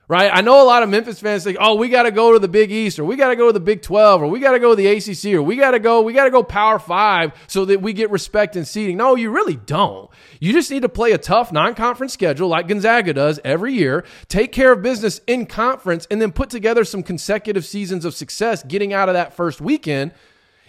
Right? 0.10 0.32
I 0.34 0.40
know 0.40 0.64
a 0.64 0.64
lot 0.64 0.84
of 0.84 0.90
Memphis 0.90 1.20
fans 1.20 1.44
think, 1.44 1.58
"Oh, 1.60 1.76
we 1.76 1.90
got 1.90 2.04
to 2.04 2.12
go 2.12 2.32
to 2.32 2.40
the 2.40 2.48
Big 2.48 2.72
East 2.72 2.98
or 2.98 3.04
we 3.04 3.18
got 3.18 3.28
to 3.28 3.36
go 3.36 3.48
to 3.48 3.52
the 3.52 3.60
Big 3.60 3.82
12 3.82 4.22
or 4.22 4.28
we 4.28 4.40
got 4.40 4.54
to 4.54 4.60
go 4.60 4.70
to 4.70 4.76
the 4.76 4.88
ACC 4.88 5.34
or 5.34 5.42
we 5.42 5.58
got 5.58 5.72
to 5.72 5.80
go 5.80 6.02
we 6.02 6.14
got 6.14 6.24
to 6.24 6.32
go 6.32 6.44
Power 6.44 6.80
5 6.80 7.34
so 7.48 7.66
that 7.66 7.82
we 7.82 7.92
get 7.92 8.10
respect 8.10 8.56
in 8.56 8.64
seeding." 8.64 8.96
No, 8.96 9.16
you 9.16 9.30
really 9.30 9.58
don't. 9.58 10.10
You 10.40 10.54
just 10.54 10.72
need 10.72 10.84
to 10.84 10.90
play 10.90 11.12
a 11.12 11.18
tough 11.18 11.52
non-conference 11.52 12.14
schedule 12.14 12.48
like 12.48 12.70
Gonzaga 12.70 13.14
does 13.14 13.42
every 13.44 13.74
year, 13.74 14.06
take 14.30 14.54
care 14.54 14.72
of 14.72 14.82
business 14.82 15.20
in 15.28 15.46
conference 15.46 16.08
and 16.10 16.22
then 16.22 16.32
put 16.32 16.50
together 16.50 16.86
some 16.86 17.04
consecutive 17.04 17.66
seasons 17.66 18.06
of 18.06 18.16
success 18.16 18.64
getting 18.64 18.94
out 18.94 19.10
of 19.10 19.14
that 19.14 19.34
first 19.34 19.60
weekend 19.60 20.14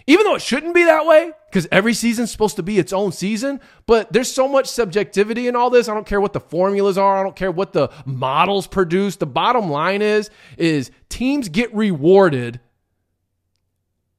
even 0.09 0.25
though 0.25 0.33
it 0.33 0.41
shouldn't 0.41 0.73
be 0.73 0.85
that 0.85 1.05
way, 1.05 1.31
because 1.45 1.67
every 1.71 1.93
season's 1.93 2.31
supposed 2.31 2.55
to 2.55 2.63
be 2.63 2.79
its 2.79 2.91
own 2.91 3.11
season, 3.11 3.59
but 3.85 4.11
there's 4.11 4.31
so 4.31 4.47
much 4.47 4.65
subjectivity 4.65 5.47
in 5.47 5.55
all 5.55 5.69
this. 5.69 5.87
I 5.87 5.93
don't 5.93 6.07
care 6.07 6.19
what 6.19 6.33
the 6.33 6.39
formulas 6.39 6.97
are, 6.97 7.19
I 7.19 7.21
don't 7.21 7.35
care 7.35 7.51
what 7.51 7.73
the 7.73 7.91
models 8.05 8.65
produce. 8.65 9.17
The 9.17 9.27
bottom 9.27 9.69
line 9.69 10.01
is 10.01 10.31
is 10.57 10.89
teams 11.09 11.47
get 11.47 11.71
rewarded 11.75 12.59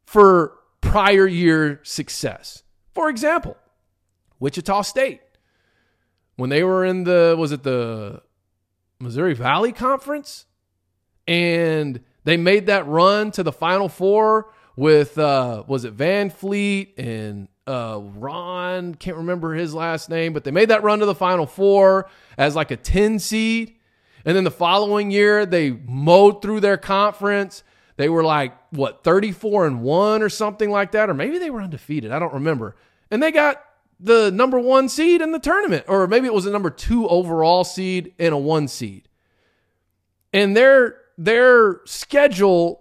for 0.07 0.59
prior 0.81 1.27
year 1.27 1.81
success. 1.83 2.63
For 2.95 3.11
example, 3.11 3.57
Wichita 4.39 4.83
State. 4.83 5.21
When 6.37 6.51
they 6.51 6.63
were 6.63 6.85
in 6.85 7.03
the 7.03 7.35
was 7.37 7.51
it 7.51 7.65
the 7.65 8.23
Missouri 9.01 9.35
Valley 9.35 9.73
Conference 9.73 10.47
and 11.27 12.01
they 12.23 12.37
made 12.37 12.67
that 12.67 12.87
run 12.87 13.33
to 13.33 13.43
the 13.43 13.51
final 13.51 13.89
4 13.89 14.53
with 14.77 15.19
uh 15.19 15.65
was 15.67 15.85
it 15.85 15.97
VanVleet 15.97 16.99
and 16.99 17.49
uh 17.67 18.01
Ron, 18.01 18.95
can't 18.95 19.19
remember 19.19 19.55
his 19.55 19.75
last 19.75 20.09
name, 20.09 20.33
but 20.33 20.45
they 20.45 20.51
made 20.51 20.71
that 20.71 20.83
run 20.83 21.01
to 21.01 21.07
the 21.07 21.15
final 21.15 21.47
4 21.47 22.09
as 22.39 22.57
like 22.57 22.71
a 22.71 22.77
10 22.77 23.19
seed. 23.19 23.77
And 24.25 24.37
then 24.37 24.45
the 24.45 24.51
following 24.51 25.11
year 25.11 25.47
they 25.47 25.71
mowed 25.71 26.43
through 26.43 26.61
their 26.61 26.77
conference. 26.77 27.63
They 27.97 28.09
were 28.09 28.25
like 28.25 28.57
what 28.71 29.05
34 29.05 29.67
and 29.67 29.83
1 29.83 30.23
or 30.23 30.29
something 30.29 30.71
like 30.71 30.93
that 30.93 31.11
or 31.11 31.15
maybe 31.15 31.39
they 31.39 31.51
were 31.51 31.63
undefeated. 31.63 32.13
I 32.13 32.19
don't 32.19 32.35
remember. 32.35 32.77
And 33.11 33.23
they 33.23 33.33
got 33.33 33.63
the 33.99 34.31
number 34.31 34.59
1 34.59 34.89
seed 34.89 35.21
in 35.21 35.33
the 35.33 35.39
tournament 35.39 35.85
or 35.89 36.07
maybe 36.07 36.27
it 36.27 36.35
was 36.35 36.47
a 36.47 36.51
number 36.51 36.71
2 36.71 37.09
overall 37.09 37.65
seed 37.65 38.15
and 38.19 38.33
a 38.33 38.39
1 38.39 38.69
seed. 38.69 39.09
And 40.33 40.57
their 40.57 40.97
their 41.19 41.81
schedule 41.85 42.80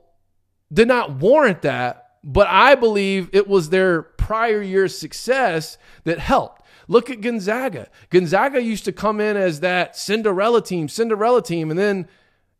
did 0.71 0.87
not 0.87 1.15
warrant 1.15 1.61
that, 1.63 2.11
but 2.23 2.47
I 2.47 2.75
believe 2.75 3.29
it 3.33 3.47
was 3.47 3.69
their 3.69 4.01
prior 4.01 4.61
year's 4.61 4.97
success 4.97 5.77
that 6.03 6.19
helped. 6.19 6.63
Look 6.87 7.09
at 7.09 7.21
Gonzaga. 7.21 7.87
Gonzaga 8.09 8.61
used 8.61 8.85
to 8.85 8.91
come 8.91 9.21
in 9.21 9.37
as 9.37 9.59
that 9.59 9.95
Cinderella 9.95 10.61
team, 10.61 10.87
Cinderella 10.89 11.41
team, 11.41 11.69
and 11.69 11.79
then 11.79 12.07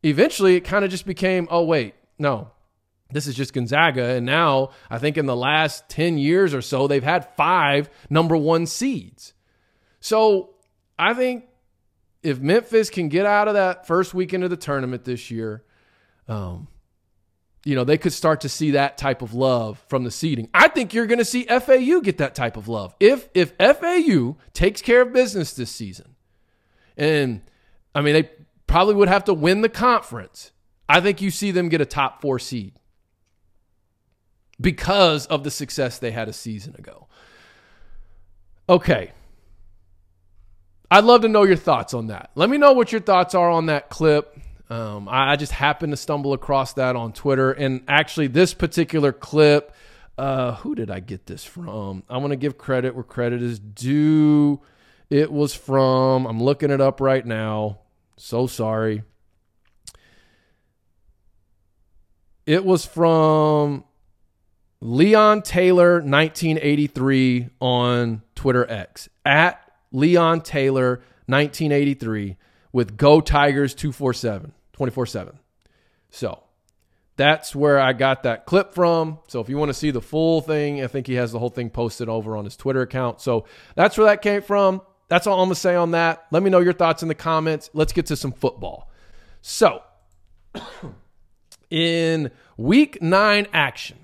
eventually 0.04 0.56
it 0.56 0.62
kind 0.62 0.86
of 0.86 0.92
just 0.92 1.06
became, 1.06 1.48
oh, 1.50 1.64
wait, 1.64 1.96
no, 2.20 2.52
this 3.12 3.26
is 3.28 3.36
just 3.36 3.54
Gonzaga. 3.54 4.04
And 4.04 4.26
now 4.26 4.70
I 4.90 5.00
think 5.00 5.18
in 5.18 5.26
the 5.26 5.36
last 5.36 5.90
10 5.90 6.18
years 6.18 6.54
or 6.54 6.62
so, 6.62 6.88
they've 6.88 7.04
had 7.04 7.34
five 7.36 7.90
number 8.10 8.38
one 8.38 8.66
seeds. 8.66 9.34
So 10.00 10.52
I 10.98 11.14
think 11.14 11.46
if 12.22 12.40
Memphis 12.40 12.90
can 12.90 13.10
get 13.10 13.26
out 13.26 13.48
of 13.48 13.56
that 13.56 13.88
first 13.88 14.14
weekend 14.14 14.44
of 14.44 14.50
the 14.50 14.58
tournament 14.58 15.06
this 15.06 15.32
year, 15.32 15.64
um, 16.28 16.68
you 17.66 17.76
know, 17.76 17.84
they 17.84 17.98
could 17.98 18.14
start 18.14 18.42
to 18.42 18.50
see 18.50 18.72
that 18.72 18.98
type 18.98 19.22
of 19.22 19.34
love 19.34 19.84
from 19.88 20.04
the 20.04 20.12
seeding. 20.12 20.50
I 20.54 20.70
think 20.70 20.94
you're 20.94 21.08
going 21.08 21.20
to 21.20 21.26
see 21.26 21.44
FAU 21.44 22.00
get 22.00 22.18
that 22.20 22.36
type 22.36 22.58
of 22.58 22.68
love. 22.68 22.96
If 23.00 23.30
if 23.34 23.54
FAU 23.58 24.38
takes 24.54 24.82
care 24.82 25.02
of 25.02 25.14
business 25.14 25.54
this 25.54 25.72
season, 25.72 26.16
and 26.98 27.42
I 27.94 28.02
mean 28.02 28.14
they 28.14 28.30
probably 28.68 28.96
would 28.96 29.10
have 29.10 29.26
to 29.26 29.34
win 29.34 29.62
the 29.62 29.70
conference. 29.70 30.52
I 30.88 31.02
think 31.02 31.22
you 31.22 31.32
see 31.32 31.52
them 31.52 31.70
get 31.70 31.82
a 31.82 31.86
top 31.86 32.22
4 32.22 32.40
seed 32.40 32.74
because 34.60 35.28
of 35.28 35.44
the 35.44 35.52
success 35.52 36.00
they 36.00 36.12
had 36.12 36.28
a 36.28 36.34
season 36.34 36.76
ago. 36.78 37.08
Okay. 38.68 39.12
I'd 40.92 41.04
love 41.04 41.22
to 41.22 41.28
know 41.28 41.44
your 41.44 41.56
thoughts 41.56 41.94
on 41.94 42.08
that. 42.08 42.32
Let 42.34 42.50
me 42.50 42.58
know 42.58 42.74
what 42.74 42.92
your 42.92 43.02
thoughts 43.02 43.36
are 43.36 43.50
on 43.50 43.68
that 43.68 43.90
clip. 43.90 44.36
Um, 44.70 45.10
I, 45.10 45.32
I, 45.32 45.36
just 45.36 45.52
happened 45.52 45.94
to 45.94 45.98
stumble 45.98 46.34
across 46.34 46.74
that 46.74 46.96
on 46.96 47.12
Twitter. 47.12 47.52
And 47.52 47.82
actually, 47.88 48.28
this 48.28 48.54
particular 48.54 49.12
clip, 49.12 49.74
uh, 50.18 50.56
who 50.56 50.76
did 50.76 50.92
I 50.92 51.00
get 51.00 51.26
this 51.26 51.44
from? 51.44 52.04
I 52.08 52.18
want 52.18 52.32
to 52.32 52.38
give 52.38 52.58
credit 52.58 52.94
where 52.94 53.04
credit 53.04 53.42
is 53.42 53.58
due. 53.58 54.62
It 55.10 55.32
was 55.32 55.56
from, 55.56 56.28
I'm 56.28 56.42
looking 56.42 56.70
it 56.70 56.82
up 56.82 57.02
right 57.02 57.26
now. 57.26 57.80
So 58.18 58.46
sorry. 58.46 59.02
It 62.46 62.64
was 62.64 62.86
from 62.86 63.86
Leon 64.82 65.42
Taylor 65.42 65.94
1983 65.94 67.50
on 67.60 68.22
Twitter 68.36 68.70
X 68.70 69.10
at 69.26 69.72
Leon 69.92 70.42
Taylor 70.42 71.02
1983 71.26 72.38
with 72.72 72.98
Go 72.98 73.20
Tigers 73.20 73.74
247. 73.74 74.54
24 74.80 75.08
7. 75.08 75.38
So 76.10 76.42
that's 77.18 77.54
where 77.54 77.82
I 77.82 77.92
got 77.92 78.24
that 78.24 78.46
clip 78.46 78.74
from. 78.74 79.20
So 79.28 79.42
if 79.42 79.50
you 79.50 79.58
want 79.58 79.68
to 79.68 79.74
see 79.74 79.92
the 79.92 80.00
full 80.00 80.40
thing, 80.40 80.82
I 80.82 80.88
think 80.88 81.06
he 81.06 81.16
has 81.16 81.34
the 81.34 81.40
whole 81.40 81.50
thing 81.50 81.70
posted 81.70 82.08
over 82.08 82.38
on 82.38 82.46
his 82.46 82.56
Twitter 82.56 82.82
account. 82.82 83.20
So 83.20 83.44
that's 83.76 83.98
where 83.98 84.08
that 84.08 84.22
came 84.22 84.42
from. 84.42 84.82
That's 85.10 85.28
all 85.28 85.42
I'm 85.42 85.48
going 85.48 85.56
to 85.56 85.60
say 85.60 85.76
on 85.76 85.92
that. 85.92 86.28
Let 86.32 86.44
me 86.44 86.50
know 86.50 86.60
your 86.60 86.72
thoughts 86.72 87.02
in 87.02 87.10
the 87.10 87.14
comments. 87.14 87.70
Let's 87.74 87.92
get 87.92 88.06
to 88.06 88.16
some 88.16 88.32
football. 88.32 88.90
So, 89.42 89.84
in 91.70 92.32
week 92.56 93.02
nine 93.02 93.48
action, 93.52 93.98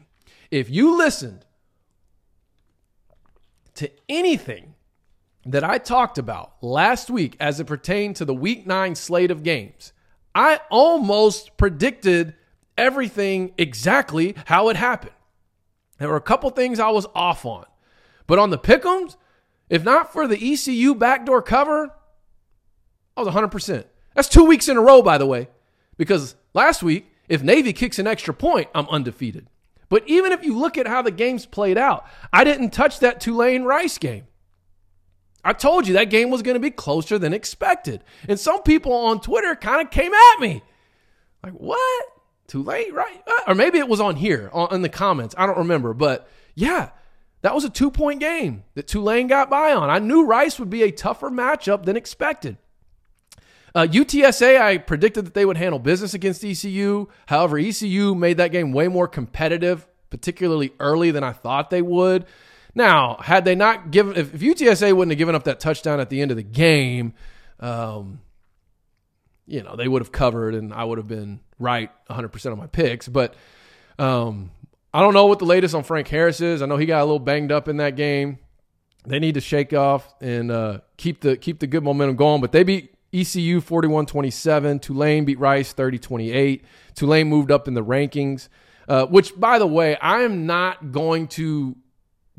if 0.51 0.69
you 0.69 0.97
listened 0.97 1.45
to 3.75 3.89
anything 4.09 4.73
that 5.45 5.63
I 5.63 5.77
talked 5.77 6.17
about 6.17 6.61
last 6.61 7.09
week 7.09 7.37
as 7.39 7.61
it 7.61 7.65
pertained 7.65 8.17
to 8.17 8.25
the 8.25 8.33
week 8.33 8.67
nine 8.67 8.95
slate 8.95 9.31
of 9.31 9.41
games, 9.41 9.93
I 10.35 10.59
almost 10.69 11.55
predicted 11.57 12.35
everything 12.77 13.53
exactly 13.57 14.35
how 14.45 14.67
it 14.69 14.75
happened. 14.75 15.13
There 15.97 16.09
were 16.09 16.17
a 16.17 16.21
couple 16.21 16.49
things 16.49 16.79
I 16.79 16.89
was 16.89 17.07
off 17.15 17.45
on. 17.45 17.65
But 18.27 18.37
on 18.37 18.49
the 18.49 18.57
pickums, 18.57 19.15
if 19.69 19.83
not 19.83 20.11
for 20.11 20.27
the 20.27 20.53
ECU 20.53 20.93
backdoor 20.93 21.41
cover, 21.41 21.91
I 23.15 23.23
was 23.23 23.33
100%. 23.33 23.85
That's 24.13 24.27
two 24.27 24.43
weeks 24.43 24.67
in 24.67 24.77
a 24.77 24.81
row, 24.81 25.01
by 25.01 25.17
the 25.17 25.25
way, 25.25 25.47
because 25.97 26.35
last 26.53 26.83
week, 26.83 27.09
if 27.29 27.41
Navy 27.41 27.73
kicks 27.73 27.97
an 27.97 28.07
extra 28.07 28.33
point, 28.33 28.69
I'm 28.75 28.87
undefeated. 28.89 29.47
But 29.89 30.03
even 30.07 30.31
if 30.31 30.43
you 30.43 30.57
look 30.57 30.77
at 30.77 30.87
how 30.87 31.01
the 31.01 31.11
games 31.11 31.45
played 31.45 31.77
out, 31.77 32.05
I 32.33 32.43
didn't 32.43 32.71
touch 32.71 32.99
that 32.99 33.21
Tulane 33.21 33.63
Rice 33.63 33.97
game. 33.97 34.27
I 35.45 35.53
told 35.53 35.87
you 35.87 35.93
that 35.93 36.09
game 36.09 36.31
was 36.31 36.41
going 36.41 36.55
to 36.55 36.59
be 36.59 36.71
closer 36.71 37.19
than 37.19 37.31
expected. 37.31 38.03
And 38.27 38.39
some 38.39 38.63
people 38.63 38.91
on 38.91 39.21
Twitter 39.21 39.55
kind 39.55 39.79
of 39.79 39.91
came 39.91 40.11
at 40.11 40.39
me. 40.39 40.63
Like, 41.43 41.53
what? 41.53 42.05
Too 42.47 42.63
late, 42.63 42.91
right? 42.93 43.23
Uh, 43.27 43.51
or 43.51 43.55
maybe 43.55 43.77
it 43.77 43.87
was 43.87 43.99
on 43.99 44.15
here 44.15 44.49
on, 44.51 44.73
in 44.73 44.81
the 44.81 44.89
comments. 44.89 45.35
I 45.37 45.45
don't 45.45 45.59
remember. 45.59 45.93
But 45.93 46.27
yeah, 46.55 46.89
that 47.43 47.53
was 47.53 47.63
a 47.63 47.69
two 47.69 47.91
point 47.91 48.19
game 48.19 48.63
that 48.73 48.87
Tulane 48.87 49.27
got 49.27 49.51
by 49.51 49.73
on. 49.73 49.89
I 49.89 49.99
knew 49.99 50.25
Rice 50.25 50.59
would 50.59 50.71
be 50.71 50.81
a 50.81 50.91
tougher 50.91 51.29
matchup 51.29 51.85
than 51.85 51.95
expected. 51.95 52.57
Uh, 53.75 53.85
UTSA, 53.85 54.59
I 54.59 54.77
predicted 54.79 55.25
that 55.25 55.33
they 55.35 55.45
would 55.45 55.57
handle 55.57 55.77
business 55.77 56.15
against 56.15 56.43
ECU. 56.43 57.07
However, 57.27 57.59
ECU 57.59 58.15
made 58.15 58.37
that 58.37 58.51
game 58.51 58.71
way 58.71 58.87
more 58.87 59.07
competitive, 59.07 59.87
particularly 60.09 60.73
early 60.79 61.11
than 61.11 61.23
I 61.23 61.33
thought 61.33 61.69
they 61.69 61.81
would. 61.83 62.25
Now, 62.75 63.15
had 63.21 63.45
they 63.45 63.55
not 63.55 63.89
given, 63.89 64.17
if, 64.17 64.35
if 64.35 64.41
UTSA 64.41 64.93
wouldn't 64.93 65.13
have 65.13 65.17
given 65.17 65.33
up 65.33 65.45
that 65.45 65.61
touchdown 65.61 66.01
at 66.01 66.09
the 66.09 66.21
end 66.21 66.31
of 66.31 66.37
the 66.37 66.43
game, 66.43 67.13
um, 67.61 68.19
you 69.47 69.63
know, 69.63 69.77
they 69.77 69.87
would 69.87 70.01
have 70.01 70.11
covered 70.11 70.53
and 70.55 70.73
I 70.73 70.83
would 70.83 70.97
have 70.97 71.07
been 71.07 71.39
right 71.57 71.89
100% 72.09 72.51
of 72.51 72.57
my 72.57 72.67
picks. 72.67 73.07
But 73.07 73.35
um, 73.97 74.51
I 74.93 75.01
don't 75.01 75.13
know 75.13 75.27
what 75.27 75.39
the 75.39 75.45
latest 75.45 75.73
on 75.73 75.83
Frank 75.83 76.09
Harris 76.09 76.41
is. 76.41 76.61
I 76.61 76.65
know 76.65 76.77
he 76.77 76.85
got 76.85 77.01
a 77.01 77.05
little 77.05 77.19
banged 77.19 77.51
up 77.51 77.69
in 77.69 77.77
that 77.77 77.95
game. 77.95 78.39
They 79.05 79.19
need 79.19 79.35
to 79.35 79.41
shake 79.41 79.71
off 79.71 80.13
and 80.19 80.51
uh, 80.51 80.79
keep 80.97 81.21
the 81.21 81.37
keep 81.37 81.59
the 81.59 81.67
good 81.67 81.83
momentum 81.83 82.15
going. 82.15 82.41
But 82.41 82.51
they 82.51 82.63
beat 82.63 82.95
ECU 83.13 83.61
41-27. 83.61 84.81
Tulane 84.81 85.25
beat 85.25 85.39
Rice 85.39 85.73
30-28. 85.73 86.63
Tulane 86.95 87.29
moved 87.29 87.51
up 87.51 87.67
in 87.67 87.75
the 87.75 87.83
rankings. 87.83 88.49
Uh, 88.87 89.05
which, 89.05 89.39
by 89.39 89.57
the 89.57 89.65
way, 89.65 89.95
I 89.97 90.21
am 90.21 90.45
not 90.45 90.91
going 90.91 91.27
to 91.29 91.75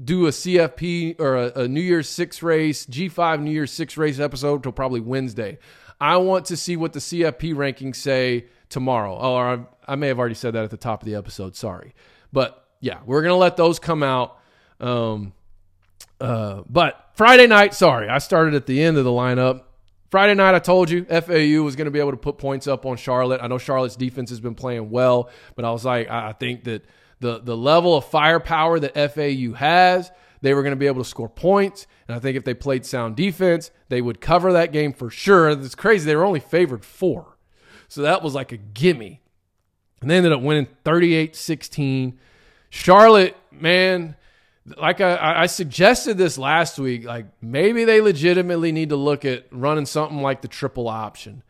do 0.02 0.26
a 0.26 0.30
CFP 0.30 1.20
or 1.20 1.36
a, 1.36 1.52
a 1.60 1.68
New 1.68 1.80
Year's 1.80 2.08
Six 2.08 2.42
race, 2.42 2.86
G5 2.86 3.42
New 3.42 3.50
Year's 3.50 3.72
Six 3.72 3.96
race 3.96 4.18
episode 4.18 4.62
till 4.62 4.72
probably 4.72 5.00
Wednesday. 5.00 5.58
I 6.00 6.18
want 6.18 6.46
to 6.46 6.56
see 6.56 6.76
what 6.76 6.92
the 6.92 6.98
CFP 6.98 7.54
rankings 7.54 7.96
say 7.96 8.46
tomorrow. 8.68 9.16
Oh, 9.18 9.34
or 9.34 9.46
I, 9.46 9.92
I 9.92 9.96
may 9.96 10.08
have 10.08 10.18
already 10.18 10.34
said 10.34 10.54
that 10.54 10.64
at 10.64 10.70
the 10.70 10.76
top 10.76 11.02
of 11.02 11.06
the 11.06 11.14
episode. 11.14 11.56
Sorry. 11.56 11.94
But 12.32 12.62
yeah, 12.80 13.00
we're 13.06 13.22
going 13.22 13.32
to 13.32 13.36
let 13.36 13.56
those 13.56 13.78
come 13.78 14.02
out. 14.02 14.38
Um, 14.80 15.32
uh, 16.20 16.62
but 16.68 17.10
Friday 17.14 17.46
night, 17.46 17.74
sorry, 17.74 18.08
I 18.08 18.18
started 18.18 18.54
at 18.54 18.66
the 18.66 18.82
end 18.82 18.98
of 18.98 19.04
the 19.04 19.10
lineup. 19.10 19.62
Friday 20.10 20.34
night, 20.34 20.54
I 20.54 20.60
told 20.60 20.88
you 20.88 21.04
FAU 21.04 21.62
was 21.62 21.76
going 21.76 21.86
to 21.86 21.90
be 21.90 21.98
able 21.98 22.12
to 22.12 22.16
put 22.16 22.38
points 22.38 22.66
up 22.66 22.86
on 22.86 22.96
Charlotte. 22.96 23.40
I 23.42 23.48
know 23.48 23.58
Charlotte's 23.58 23.96
defense 23.96 24.30
has 24.30 24.40
been 24.40 24.54
playing 24.54 24.90
well, 24.90 25.30
but 25.56 25.64
I 25.64 25.70
was 25.72 25.84
like, 25.84 26.08
I 26.08 26.32
think 26.32 26.64
that 26.64 26.84
the 27.20 27.40
the 27.40 27.56
level 27.56 27.96
of 27.96 28.04
firepower 28.06 28.78
that 28.80 28.94
FAU 28.94 29.54
has, 29.54 30.10
they 30.42 30.54
were 30.54 30.62
going 30.62 30.72
to 30.72 30.76
be 30.76 30.86
able 30.86 31.02
to 31.02 31.08
score 31.08 31.28
points. 31.28 31.86
And 32.08 32.16
I 32.16 32.20
think 32.20 32.36
if 32.36 32.44
they 32.44 32.54
played 32.54 32.84
sound 32.84 33.16
defense, 33.16 33.70
they 33.88 34.00
would 34.00 34.20
cover 34.20 34.52
that 34.52 34.72
game 34.72 34.92
for 34.92 35.10
sure. 35.10 35.50
It's 35.50 35.74
crazy; 35.74 36.06
they 36.06 36.16
were 36.16 36.24
only 36.24 36.40
favored 36.40 36.84
four, 36.84 37.38
so 37.88 38.02
that 38.02 38.22
was 38.22 38.34
like 38.34 38.52
a 38.52 38.56
gimme. 38.56 39.22
And 40.00 40.10
they 40.10 40.18
ended 40.18 40.32
up 40.32 40.42
winning 40.42 40.68
38-16. 40.84 42.18
Charlotte, 42.68 43.34
man, 43.50 44.14
like 44.76 45.00
I, 45.00 45.42
I, 45.42 45.46
suggested 45.46 46.18
this 46.18 46.36
last 46.36 46.78
week, 46.78 47.04
like 47.04 47.26
maybe 47.40 47.84
they 47.84 48.00
legitimately 48.00 48.72
need 48.72 48.90
to 48.90 48.96
look 48.96 49.24
at 49.24 49.46
running 49.50 49.86
something 49.86 50.20
like 50.20 50.42
the 50.42 50.48
triple 50.48 50.88
option. 50.88 51.42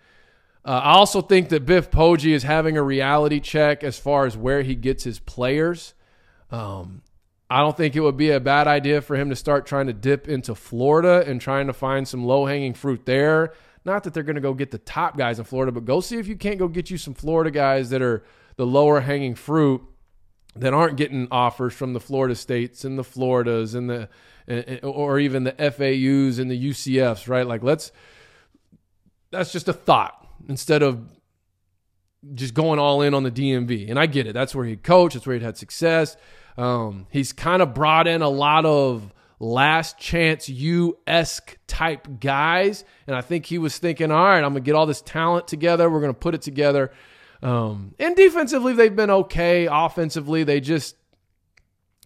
Uh, 0.66 0.80
I 0.82 0.94
also 0.94 1.22
think 1.22 1.50
that 1.50 1.64
Biff 1.64 1.92
Poggi 1.92 2.32
is 2.32 2.42
having 2.42 2.76
a 2.76 2.82
reality 2.82 3.38
check 3.38 3.84
as 3.84 4.00
far 4.00 4.26
as 4.26 4.36
where 4.36 4.62
he 4.62 4.74
gets 4.74 5.04
his 5.04 5.20
players. 5.20 5.94
Um, 6.50 7.02
I 7.48 7.60
don't 7.60 7.76
think 7.76 7.94
it 7.94 8.00
would 8.00 8.16
be 8.16 8.30
a 8.30 8.40
bad 8.40 8.66
idea 8.66 9.00
for 9.00 9.14
him 9.14 9.30
to 9.30 9.36
start 9.36 9.66
trying 9.66 9.86
to 9.86 9.92
dip 9.92 10.26
into 10.26 10.56
Florida 10.56 11.24
and 11.24 11.40
trying 11.40 11.68
to 11.68 11.72
find 11.72 12.08
some 12.08 12.24
low 12.24 12.46
hanging 12.46 12.74
fruit 12.74 13.06
there. 13.06 13.54
Not 13.84 14.02
that 14.02 14.14
they're 14.14 14.24
going 14.24 14.34
to 14.34 14.42
go 14.42 14.54
get 14.54 14.72
the 14.72 14.78
top 14.78 15.16
guys 15.16 15.38
in 15.38 15.44
Florida, 15.44 15.70
but 15.70 15.84
go 15.84 16.00
see 16.00 16.18
if 16.18 16.26
you 16.26 16.34
can't 16.34 16.58
go 16.58 16.66
get 16.66 16.90
you 16.90 16.98
some 16.98 17.14
Florida 17.14 17.52
guys 17.52 17.90
that 17.90 18.02
are 18.02 18.24
the 18.56 18.66
lower 18.66 19.00
hanging 19.02 19.36
fruit 19.36 19.82
that 20.56 20.74
aren't 20.74 20.96
getting 20.96 21.28
offers 21.30 21.74
from 21.74 21.92
the 21.92 22.00
Florida 22.00 22.34
states 22.34 22.84
and 22.84 22.98
the 22.98 23.04
Floridas 23.04 23.76
and 23.76 23.88
the 23.88 24.08
or 24.82 25.20
even 25.20 25.44
the 25.44 25.52
FAUs 25.52 26.40
and 26.40 26.50
the 26.50 26.70
UCFs, 26.70 27.28
right? 27.28 27.46
Like 27.46 27.62
let's 27.62 27.92
that's 29.30 29.52
just 29.52 29.68
a 29.68 29.72
thought 29.72 30.25
instead 30.48 30.82
of 30.82 31.06
just 32.34 32.54
going 32.54 32.78
all 32.78 33.02
in 33.02 33.14
on 33.14 33.22
the 33.22 33.30
DMV. 33.30 33.88
And 33.88 33.98
I 33.98 34.06
get 34.06 34.26
it. 34.26 34.32
That's 34.32 34.54
where 34.54 34.64
he'd 34.64 34.82
coach. 34.82 35.14
That's 35.14 35.26
where 35.26 35.34
he'd 35.34 35.42
had 35.42 35.56
success. 35.56 36.16
Um, 36.56 37.06
he's 37.10 37.32
kind 37.32 37.62
of 37.62 37.74
brought 37.74 38.06
in 38.06 38.22
a 38.22 38.28
lot 38.28 38.64
of 38.64 39.12
Last 39.38 39.98
Chance 39.98 40.48
U 40.48 40.98
esque 41.06 41.58
type 41.66 42.08
guys. 42.20 42.84
And 43.06 43.14
I 43.14 43.20
think 43.20 43.46
he 43.46 43.58
was 43.58 43.78
thinking, 43.78 44.10
all 44.10 44.24
right, 44.24 44.38
I'm 44.38 44.52
going 44.52 44.54
to 44.54 44.60
get 44.60 44.74
all 44.74 44.86
this 44.86 45.02
talent 45.02 45.46
together. 45.46 45.90
We're 45.90 46.00
going 46.00 46.14
to 46.14 46.18
put 46.18 46.34
it 46.34 46.42
together. 46.42 46.90
Um, 47.42 47.94
and 47.98 48.16
defensively, 48.16 48.72
they've 48.72 48.96
been 48.96 49.10
okay. 49.10 49.68
Offensively, 49.70 50.42
they 50.44 50.60
just 50.60 50.96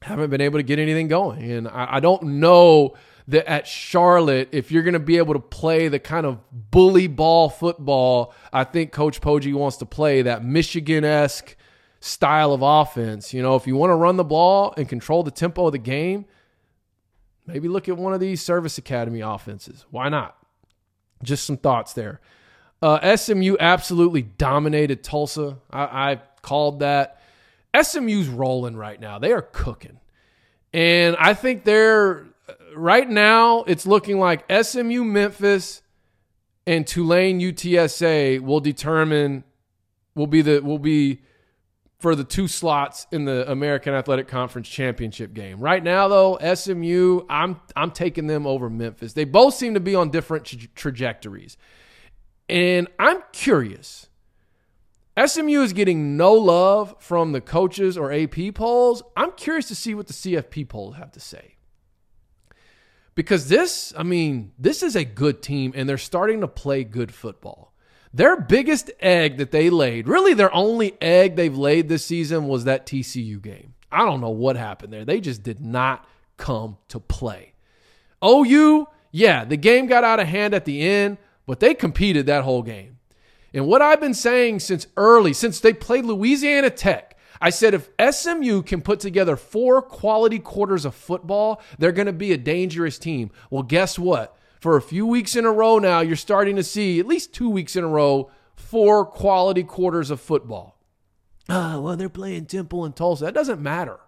haven't 0.03 0.31
been 0.31 0.41
able 0.41 0.59
to 0.59 0.65
get 0.65 0.79
anything 0.79 1.09
going. 1.09 1.51
And 1.51 1.69
I, 1.69 1.97
I 1.97 2.01
don't 2.01 2.23
know 2.25 2.95
that 3.31 3.49
at 3.49 3.67
Charlotte, 3.67 4.49
if 4.53 4.71
you're 4.73 4.83
going 4.83 4.95
to 4.95 4.99
be 4.99 5.19
able 5.19 5.35
to 5.35 5.41
play 5.41 5.89
the 5.89 5.99
kind 5.99 6.27
of 6.27 6.39
bully 6.71 7.07
ball 7.07 7.49
football, 7.49 8.35
I 8.53 8.65
think 8.65 8.93
Coach 8.93 9.21
Poggi 9.21 9.55
wants 9.55 9.77
to 9.79 9.87
play 9.87 10.23
that 10.23 10.45
Michigan 10.45 11.05
esque 11.05 11.57
style 12.01 12.53
of 12.53 12.63
offense. 12.63 13.33
You 13.33 13.43
know, 13.43 13.57
if 13.57 13.67
you 13.67 13.77
want 13.77 13.91
to 13.91 13.95
run 13.95 14.17
the 14.17 14.25
ball 14.25 14.75
and 14.77 14.89
control 14.89 15.23
the 15.23 15.31
tempo 15.31 15.67
of 15.67 15.73
the 15.73 15.79
game, 15.79 16.25
maybe 17.47 17.69
look 17.69 17.89
at 17.89 17.97
one 17.97 18.13
of 18.13 18.21
these 18.21 18.43
service 18.43 18.79
academy 18.79 19.21
offenses. 19.21 19.87
Why 19.91 20.09
not? 20.09 20.37
Just 21.23 21.45
some 21.45 21.57
thoughts 21.57 21.93
there. 21.93 22.21
Uh, 22.83 23.17
SMU 23.17 23.57
absolutely 23.61 24.23
dominated 24.23 25.05
Tulsa. 25.05 25.59
I, 25.71 25.83
I 25.83 26.21
called 26.43 26.81
that. 26.81 27.21
SMU's 27.81 28.29
rolling 28.29 28.77
right 28.77 28.99
now. 28.99 29.19
They 29.19 29.33
are 29.33 29.43
cooking. 29.43 30.01
And 30.73 31.17
I 31.19 31.35
think 31.35 31.65
they're 31.65 32.25
right 32.77 33.09
now, 33.09 33.65
it's 33.65 33.87
looking 33.87 34.19
like 34.19 34.45
SMU 34.51 35.05
Memphis 35.05 35.83
and 36.67 36.87
Tulane 36.87 37.41
UTSA 37.41 38.41
will 38.41 38.61
determine 38.61 39.45
will 40.15 40.27
be 40.27 40.43
the 40.43 40.61
will 40.61 40.79
be 40.79 41.23
for 41.99 42.15
the 42.15 42.25
two 42.25 42.49
slots 42.49 43.07
in 43.13 43.27
the 43.27 43.51
American 43.51 43.93
Athletic 43.93 44.27
Conference 44.27 44.69
championship 44.69 45.35
game. 45.35 45.61
Right 45.61 45.83
now 45.83 46.09
though, 46.09 46.39
SMU, 46.55 47.23
I'm 47.29 47.61
I'm 47.77 47.91
taking 47.91 48.27
them 48.27 48.47
over 48.47 48.71
Memphis. 48.71 49.13
They 49.13 49.25
both 49.25 49.55
seem 49.55 49.75
to 49.75 49.81
be 49.81 49.95
on 49.95 50.11
different 50.11 50.45
tra- 50.45 50.59
trajectories. 50.75 51.57
And 52.49 52.89
I'm 52.99 53.23
curious. 53.33 54.09
SMU 55.27 55.61
is 55.63 55.73
getting 55.73 56.17
no 56.17 56.33
love 56.33 56.95
from 56.99 57.33
the 57.33 57.41
coaches 57.41 57.99
or 57.99 58.13
AP 58.13 58.55
polls. 58.55 59.03
I'm 59.17 59.33
curious 59.33 59.69
to 59.69 59.75
see 59.75 59.95
what 59.95 60.07
the 60.07 60.13
CFP 60.13 60.69
polls 60.69 60.97
have 60.97 61.13
to 61.13 61.21
say. 61.21 61.57
Because 63.21 63.49
this, 63.49 63.93
I 63.99 64.03
mean, 64.03 64.53
this 64.59 64.83
is 64.83 64.97
a 64.97 65.05
good 65.05 65.43
team 65.43 65.75
and 65.77 65.87
they're 65.87 65.99
starting 65.99 66.41
to 66.41 66.49
play 66.49 66.85
good 66.85 67.13
football. 67.13 67.75
Their 68.15 68.41
biggest 68.41 68.91
egg 68.99 69.37
that 69.37 69.51
they 69.51 69.69
laid, 69.69 70.09
really 70.09 70.33
their 70.33 70.51
only 70.55 70.95
egg 71.03 71.37
they've 71.37 71.55
laid 71.55 71.91
this 71.91 72.03
season 72.03 72.49
was 72.49 72.65
that 72.65 72.87
TCU 72.87 73.43
game. 73.43 73.75
I 73.93 74.07
don't 74.07 74.23
know 74.23 74.31
what 74.31 74.57
happened 74.57 74.91
there. 74.91 75.05
They 75.05 75.21
just 75.21 75.43
did 75.43 75.61
not 75.61 76.09
come 76.39 76.79
to 76.89 76.99
play. 76.99 77.53
OU, 78.25 78.87
yeah, 79.11 79.45
the 79.45 79.59
game 79.59 79.87
got 79.87 80.03
out 80.03 80.19
of 80.19 80.27
hand 80.27 80.55
at 80.55 80.65
the 80.65 80.81
end, 80.81 81.19
but 81.45 81.61
they 81.61 81.75
competed 81.75 82.25
that 82.25 82.45
whole 82.45 82.63
game. 82.63 83.01
And 83.53 83.67
what 83.67 83.83
I've 83.83 84.01
been 84.01 84.15
saying 84.15 84.61
since 84.61 84.87
early, 84.97 85.35
since 85.35 85.61
they 85.61 85.75
played 85.75 86.07
Louisiana 86.07 86.71
Tech, 86.71 87.10
I 87.41 87.51
said 87.51 87.75
if 87.75 87.89
SMU 88.15 88.63
can 88.63 88.83
put 88.83 89.01
together 89.01 89.37
four 89.37 89.81
quality 89.81 90.39
quarters 90.39 90.85
of 90.85 90.95
football, 90.95 91.63
they're 91.79 91.93
going 91.93 92.07
to 92.07 92.13
be 92.13 92.33
a 92.33 92.39
dangerous 92.39 92.99
team. 92.99 93.31
Well, 93.51 93.63
guess 93.63 93.99
what? 93.99 94.37
For 94.61 94.77
a 94.77 94.83
few 94.83 95.07
weeks 95.07 95.37
in 95.37 95.47
a 95.47 95.53
row 95.53 95.79
now, 95.79 96.01
you're 96.01 96.17
starting 96.17 96.57
to 96.57 96.63
see, 96.63 97.01
at 97.01 97.07
least 97.07 97.33
two 97.33 97.49
weeks 97.49 97.77
in 97.77 97.85
a 97.85 97.89
row, 97.89 98.31
four 98.55 99.07
quality 99.07 99.63
quarters 99.63 100.11
of 100.11 100.21
football. 100.21 100.79
Ah, 101.49 101.81
well, 101.81 101.97
they're 101.97 102.11
playing 102.11 102.45
Temple 102.45 102.85
and 102.85 102.95
Tulsa. 102.95 103.25
That 103.25 103.35
doesn't 103.35 103.61
matter. 103.61 103.99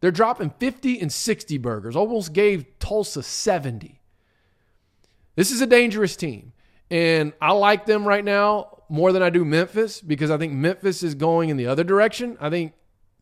They're 0.00 0.10
dropping 0.10 0.50
50 0.58 1.00
and 1.00 1.12
60 1.12 1.58
burgers, 1.58 1.96
almost 1.96 2.32
gave 2.32 2.78
Tulsa 2.78 3.22
70. 3.22 4.00
This 5.36 5.52
is 5.52 5.60
a 5.60 5.66
dangerous 5.66 6.16
team. 6.16 6.52
And 6.90 7.32
I 7.40 7.52
like 7.52 7.86
them 7.86 8.06
right 8.06 8.24
now 8.24 8.77
more 8.88 9.12
than 9.12 9.22
I 9.22 9.30
do 9.30 9.44
Memphis 9.44 10.00
because 10.00 10.30
I 10.30 10.38
think 10.38 10.52
Memphis 10.52 11.02
is 11.02 11.14
going 11.14 11.50
in 11.50 11.56
the 11.56 11.66
other 11.66 11.84
direction. 11.84 12.36
I 12.40 12.50
think 12.50 12.72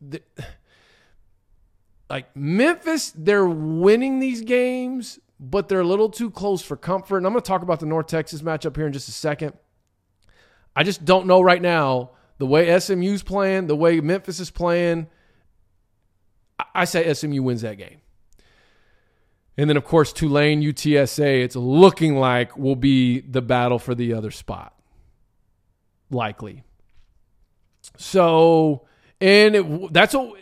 the, 0.01 0.21
like 2.09 2.35
Memphis, 2.35 3.11
they're 3.15 3.47
winning 3.47 4.19
these 4.19 4.41
games, 4.41 5.19
but 5.39 5.67
they're 5.67 5.81
a 5.81 5.87
little 5.87 6.09
too 6.09 6.31
close 6.31 6.61
for 6.61 6.75
comfort. 6.77 7.17
And 7.17 7.25
I'm 7.25 7.33
going 7.33 7.41
to 7.41 7.47
talk 7.47 7.61
about 7.61 7.79
the 7.79 7.85
North 7.85 8.07
Texas 8.07 8.41
matchup 8.41 8.75
here 8.75 8.87
in 8.87 8.93
just 8.93 9.09
a 9.09 9.13
second. 9.13 9.53
I 10.75 10.83
just 10.83 11.05
don't 11.05 11.25
know 11.25 11.41
right 11.41 11.61
now 11.61 12.11
the 12.37 12.45
way 12.45 12.77
SMU's 12.79 13.23
playing, 13.23 13.67
the 13.67 13.75
way 13.75 13.99
Memphis 13.99 14.39
is 14.39 14.51
playing. 14.51 15.07
I 16.73 16.85
say 16.85 17.11
SMU 17.13 17.41
wins 17.41 17.61
that 17.61 17.77
game. 17.77 18.01
And 19.57 19.67
then, 19.67 19.77
of 19.77 19.85
course, 19.85 20.13
Tulane, 20.13 20.61
UTSA, 20.61 21.43
it's 21.43 21.55
looking 21.55 22.15
like 22.15 22.55
will 22.57 22.75
be 22.75 23.21
the 23.21 23.41
battle 23.41 23.79
for 23.79 23.95
the 23.95 24.13
other 24.13 24.29
spot. 24.29 24.76
Likely. 26.09 26.63
So, 27.97 28.85
and 29.19 29.55
it, 29.55 29.93
that's 29.93 30.13
what, 30.13 30.37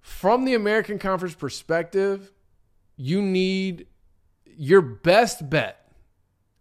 from 0.00 0.44
the 0.44 0.54
American 0.54 0.98
Conference 0.98 1.34
perspective, 1.34 2.32
you 2.96 3.20
need 3.20 3.86
your 4.56 4.80
best 4.80 5.48
bet 5.48 5.90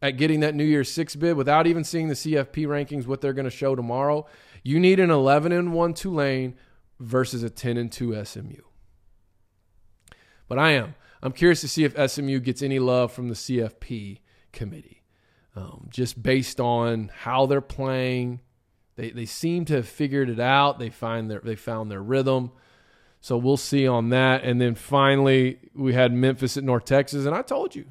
at 0.01 0.17
getting 0.17 0.41
that 0.41 0.53
New 0.53 0.63
Year's 0.63 0.91
six 0.91 1.15
bid 1.15 1.35
without 1.37 1.67
even 1.67 1.83
seeing 1.83 2.07
the 2.07 2.13
CFP 2.13 2.67
rankings, 2.67 3.07
what 3.07 3.21
they're 3.21 3.33
going 3.33 3.45
to 3.45 3.51
show 3.51 3.75
tomorrow. 3.75 4.25
You 4.63 4.79
need 4.79 4.99
an 4.99 5.09
11 5.09 5.51
and 5.51 5.73
1 5.73 5.93
Tulane 5.93 6.55
versus 6.99 7.43
a 7.43 7.49
10 7.49 7.77
and 7.77 7.91
2 7.91 8.23
SMU. 8.25 8.61
But 10.47 10.59
I 10.59 10.71
am. 10.71 10.95
I'm 11.21 11.31
curious 11.31 11.61
to 11.61 11.67
see 11.67 11.85
if 11.85 12.11
SMU 12.11 12.39
gets 12.39 12.61
any 12.61 12.77
love 12.77 13.11
from 13.11 13.29
the 13.29 13.35
CFP 13.35 14.19
committee, 14.51 15.01
um, 15.55 15.87
just 15.89 16.21
based 16.21 16.59
on 16.59 17.09
how 17.13 17.45
they're 17.45 17.61
playing, 17.61 18.41
They 18.95 19.11
they 19.11 19.25
seem 19.25 19.65
to 19.65 19.75
have 19.75 19.87
figured 19.87 20.29
it 20.29 20.39
out. 20.39 20.79
They 20.79 20.89
find 20.89 21.29
their 21.29 21.39
they 21.39 21.55
found 21.55 21.89
their 21.91 22.01
rhythm. 22.01 22.51
So 23.21 23.37
we'll 23.37 23.57
see 23.57 23.87
on 23.87 24.09
that. 24.09 24.43
And 24.43 24.61
then 24.61 24.75
finally, 24.75 25.57
we 25.73 25.93
had 25.93 26.13
Memphis 26.13 26.57
at 26.57 26.63
North 26.63 26.85
Texas, 26.85 27.25
and 27.25 27.35
I 27.35 27.41
told 27.41 27.75
you, 27.75 27.85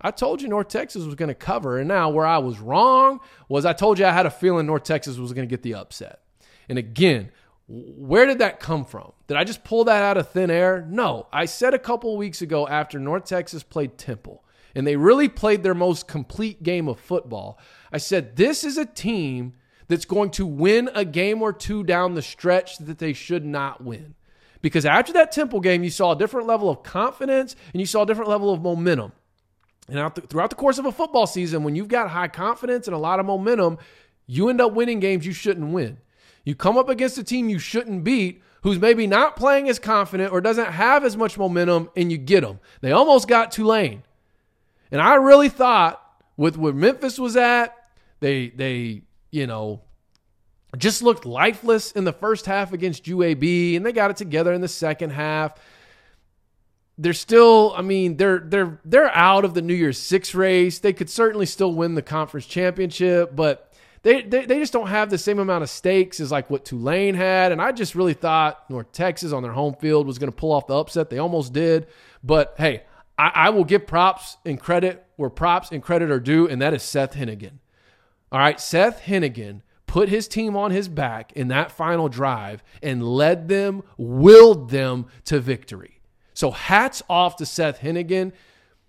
I 0.00 0.10
told 0.10 0.40
you 0.40 0.48
North 0.48 0.68
Texas 0.68 1.04
was 1.04 1.14
going 1.14 1.28
to 1.28 1.34
cover. 1.34 1.78
And 1.78 1.88
now 1.88 2.08
where 2.08 2.24
I 2.24 2.38
was 2.38 2.58
wrong 2.60 3.20
was 3.48 3.66
I 3.66 3.74
told 3.74 3.98
you 3.98 4.06
I 4.06 4.12
had 4.12 4.24
a 4.26 4.30
feeling 4.30 4.66
North 4.66 4.84
Texas 4.84 5.18
was 5.18 5.32
going 5.32 5.46
to 5.46 5.52
get 5.52 5.62
the 5.62 5.74
upset. 5.74 6.22
And 6.68 6.78
again, 6.78 7.30
where 7.68 8.24
did 8.24 8.38
that 8.38 8.58
come 8.58 8.84
from? 8.84 9.12
Did 9.26 9.36
I 9.36 9.44
just 9.44 9.64
pull 9.64 9.84
that 9.84 10.02
out 10.02 10.16
of 10.16 10.30
thin 10.30 10.50
air? 10.50 10.86
No. 10.88 11.26
I 11.32 11.44
said 11.44 11.74
a 11.74 11.78
couple 11.78 12.16
weeks 12.16 12.40
ago 12.40 12.66
after 12.66 12.98
North 12.98 13.24
Texas 13.24 13.62
played 13.62 13.98
Temple 13.98 14.42
and 14.74 14.86
they 14.86 14.96
really 14.96 15.28
played 15.28 15.62
their 15.62 15.74
most 15.74 16.08
complete 16.08 16.62
game 16.62 16.88
of 16.88 16.98
football, 16.98 17.58
I 17.92 17.98
said, 17.98 18.36
this 18.36 18.64
is 18.64 18.78
a 18.78 18.86
team 18.86 19.54
that's 19.88 20.04
going 20.04 20.30
to 20.30 20.46
win 20.46 20.88
a 20.94 21.04
game 21.04 21.42
or 21.42 21.52
two 21.52 21.82
down 21.82 22.14
the 22.14 22.22
stretch 22.22 22.78
that 22.78 22.98
they 22.98 23.12
should 23.12 23.44
not 23.44 23.82
win. 23.82 24.14
Because 24.62 24.86
after 24.86 25.12
that 25.14 25.32
Temple 25.32 25.60
game, 25.60 25.82
you 25.82 25.90
saw 25.90 26.12
a 26.12 26.18
different 26.18 26.46
level 26.46 26.70
of 26.70 26.82
confidence 26.82 27.56
and 27.72 27.80
you 27.80 27.86
saw 27.86 28.02
a 28.02 28.06
different 28.06 28.30
level 28.30 28.52
of 28.52 28.60
momentum. 28.60 29.12
And 29.88 30.14
throughout 30.28 30.50
the 30.50 30.56
course 30.56 30.78
of 30.78 30.86
a 30.86 30.92
football 30.92 31.26
season, 31.26 31.64
when 31.64 31.74
you've 31.74 31.88
got 31.88 32.10
high 32.10 32.28
confidence 32.28 32.86
and 32.86 32.94
a 32.94 32.98
lot 32.98 33.18
of 33.18 33.26
momentum, 33.26 33.78
you 34.26 34.48
end 34.48 34.60
up 34.60 34.72
winning 34.72 35.00
games 35.00 35.26
you 35.26 35.32
shouldn't 35.32 35.72
win. 35.72 35.98
You 36.44 36.54
come 36.54 36.78
up 36.78 36.88
against 36.88 37.18
a 37.18 37.24
team 37.24 37.48
you 37.48 37.58
shouldn't 37.58 38.04
beat 38.04 38.42
who's 38.62 38.78
maybe 38.78 39.06
not 39.06 39.36
playing 39.36 39.68
as 39.68 39.78
confident 39.78 40.32
or 40.32 40.40
doesn't 40.40 40.72
have 40.72 41.04
as 41.04 41.16
much 41.16 41.38
momentum, 41.38 41.90
and 41.96 42.12
you 42.12 42.18
get 42.18 42.42
them. 42.42 42.60
They 42.80 42.92
almost 42.92 43.26
got 43.26 43.50
Tulane. 43.50 44.02
And 44.90 45.00
I 45.00 45.14
really 45.14 45.48
thought 45.48 46.02
with 46.36 46.56
where 46.56 46.72
Memphis 46.72 47.18
was 47.18 47.36
at, 47.36 47.74
they 48.20 48.48
they, 48.48 49.02
you 49.30 49.46
know, 49.46 49.82
just 50.76 51.02
looked 51.02 51.26
lifeless 51.26 51.92
in 51.92 52.04
the 52.04 52.12
first 52.12 52.46
half 52.46 52.72
against 52.72 53.04
UAB, 53.04 53.76
and 53.76 53.84
they 53.84 53.92
got 53.92 54.10
it 54.10 54.16
together 54.16 54.52
in 54.52 54.60
the 54.60 54.68
second 54.68 55.10
half. 55.10 55.58
They're 56.98 57.12
still, 57.12 57.72
I 57.76 57.82
mean, 57.82 58.16
they're 58.16 58.40
they're 58.40 58.80
they're 58.84 59.14
out 59.14 59.44
of 59.44 59.54
the 59.54 59.62
New 59.62 59.74
Year's 59.74 59.98
Six 59.98 60.34
race. 60.34 60.78
They 60.78 60.92
could 60.92 61.08
certainly 61.08 61.46
still 61.46 61.72
win 61.72 61.94
the 61.94 62.02
conference 62.02 62.46
championship, 62.46 63.34
but 63.34 63.72
they, 64.02 64.22
they 64.22 64.44
they 64.46 64.58
just 64.58 64.72
don't 64.72 64.88
have 64.88 65.10
the 65.10 65.18
same 65.18 65.38
amount 65.38 65.62
of 65.62 65.70
stakes 65.70 66.20
as 66.20 66.30
like 66.30 66.50
what 66.50 66.64
Tulane 66.64 67.14
had. 67.14 67.52
And 67.52 67.60
I 67.60 67.72
just 67.72 67.94
really 67.94 68.14
thought 68.14 68.68
North 68.68 68.92
Texas 68.92 69.32
on 69.32 69.42
their 69.42 69.52
home 69.52 69.74
field 69.74 70.06
was 70.06 70.18
going 70.18 70.30
to 70.30 70.36
pull 70.36 70.52
off 70.52 70.66
the 70.66 70.74
upset. 70.74 71.10
They 71.10 71.18
almost 71.18 71.52
did, 71.52 71.86
but 72.22 72.54
hey, 72.58 72.82
I, 73.20 73.32
I 73.34 73.50
will 73.50 73.64
give 73.64 73.86
props 73.86 74.38
and 74.46 74.58
credit 74.58 75.04
where 75.16 75.28
props 75.28 75.70
and 75.70 75.82
credit 75.82 76.10
are 76.10 76.20
due, 76.20 76.48
and 76.48 76.62
that 76.62 76.72
is 76.72 76.82
Seth 76.82 77.12
Henigan. 77.12 77.58
All 78.32 78.38
right, 78.38 78.58
Seth 78.58 79.02
Henigan 79.02 79.60
put 79.86 80.08
his 80.08 80.26
team 80.26 80.56
on 80.56 80.70
his 80.70 80.88
back 80.88 81.30
in 81.34 81.48
that 81.48 81.70
final 81.70 82.08
drive 82.08 82.62
and 82.82 83.06
led 83.06 83.48
them, 83.48 83.82
willed 83.98 84.70
them 84.70 85.06
to 85.26 85.38
victory. 85.38 86.00
So 86.32 86.50
hats 86.50 87.02
off 87.10 87.36
to 87.36 87.46
Seth 87.46 87.80
Henigan. 87.80 88.32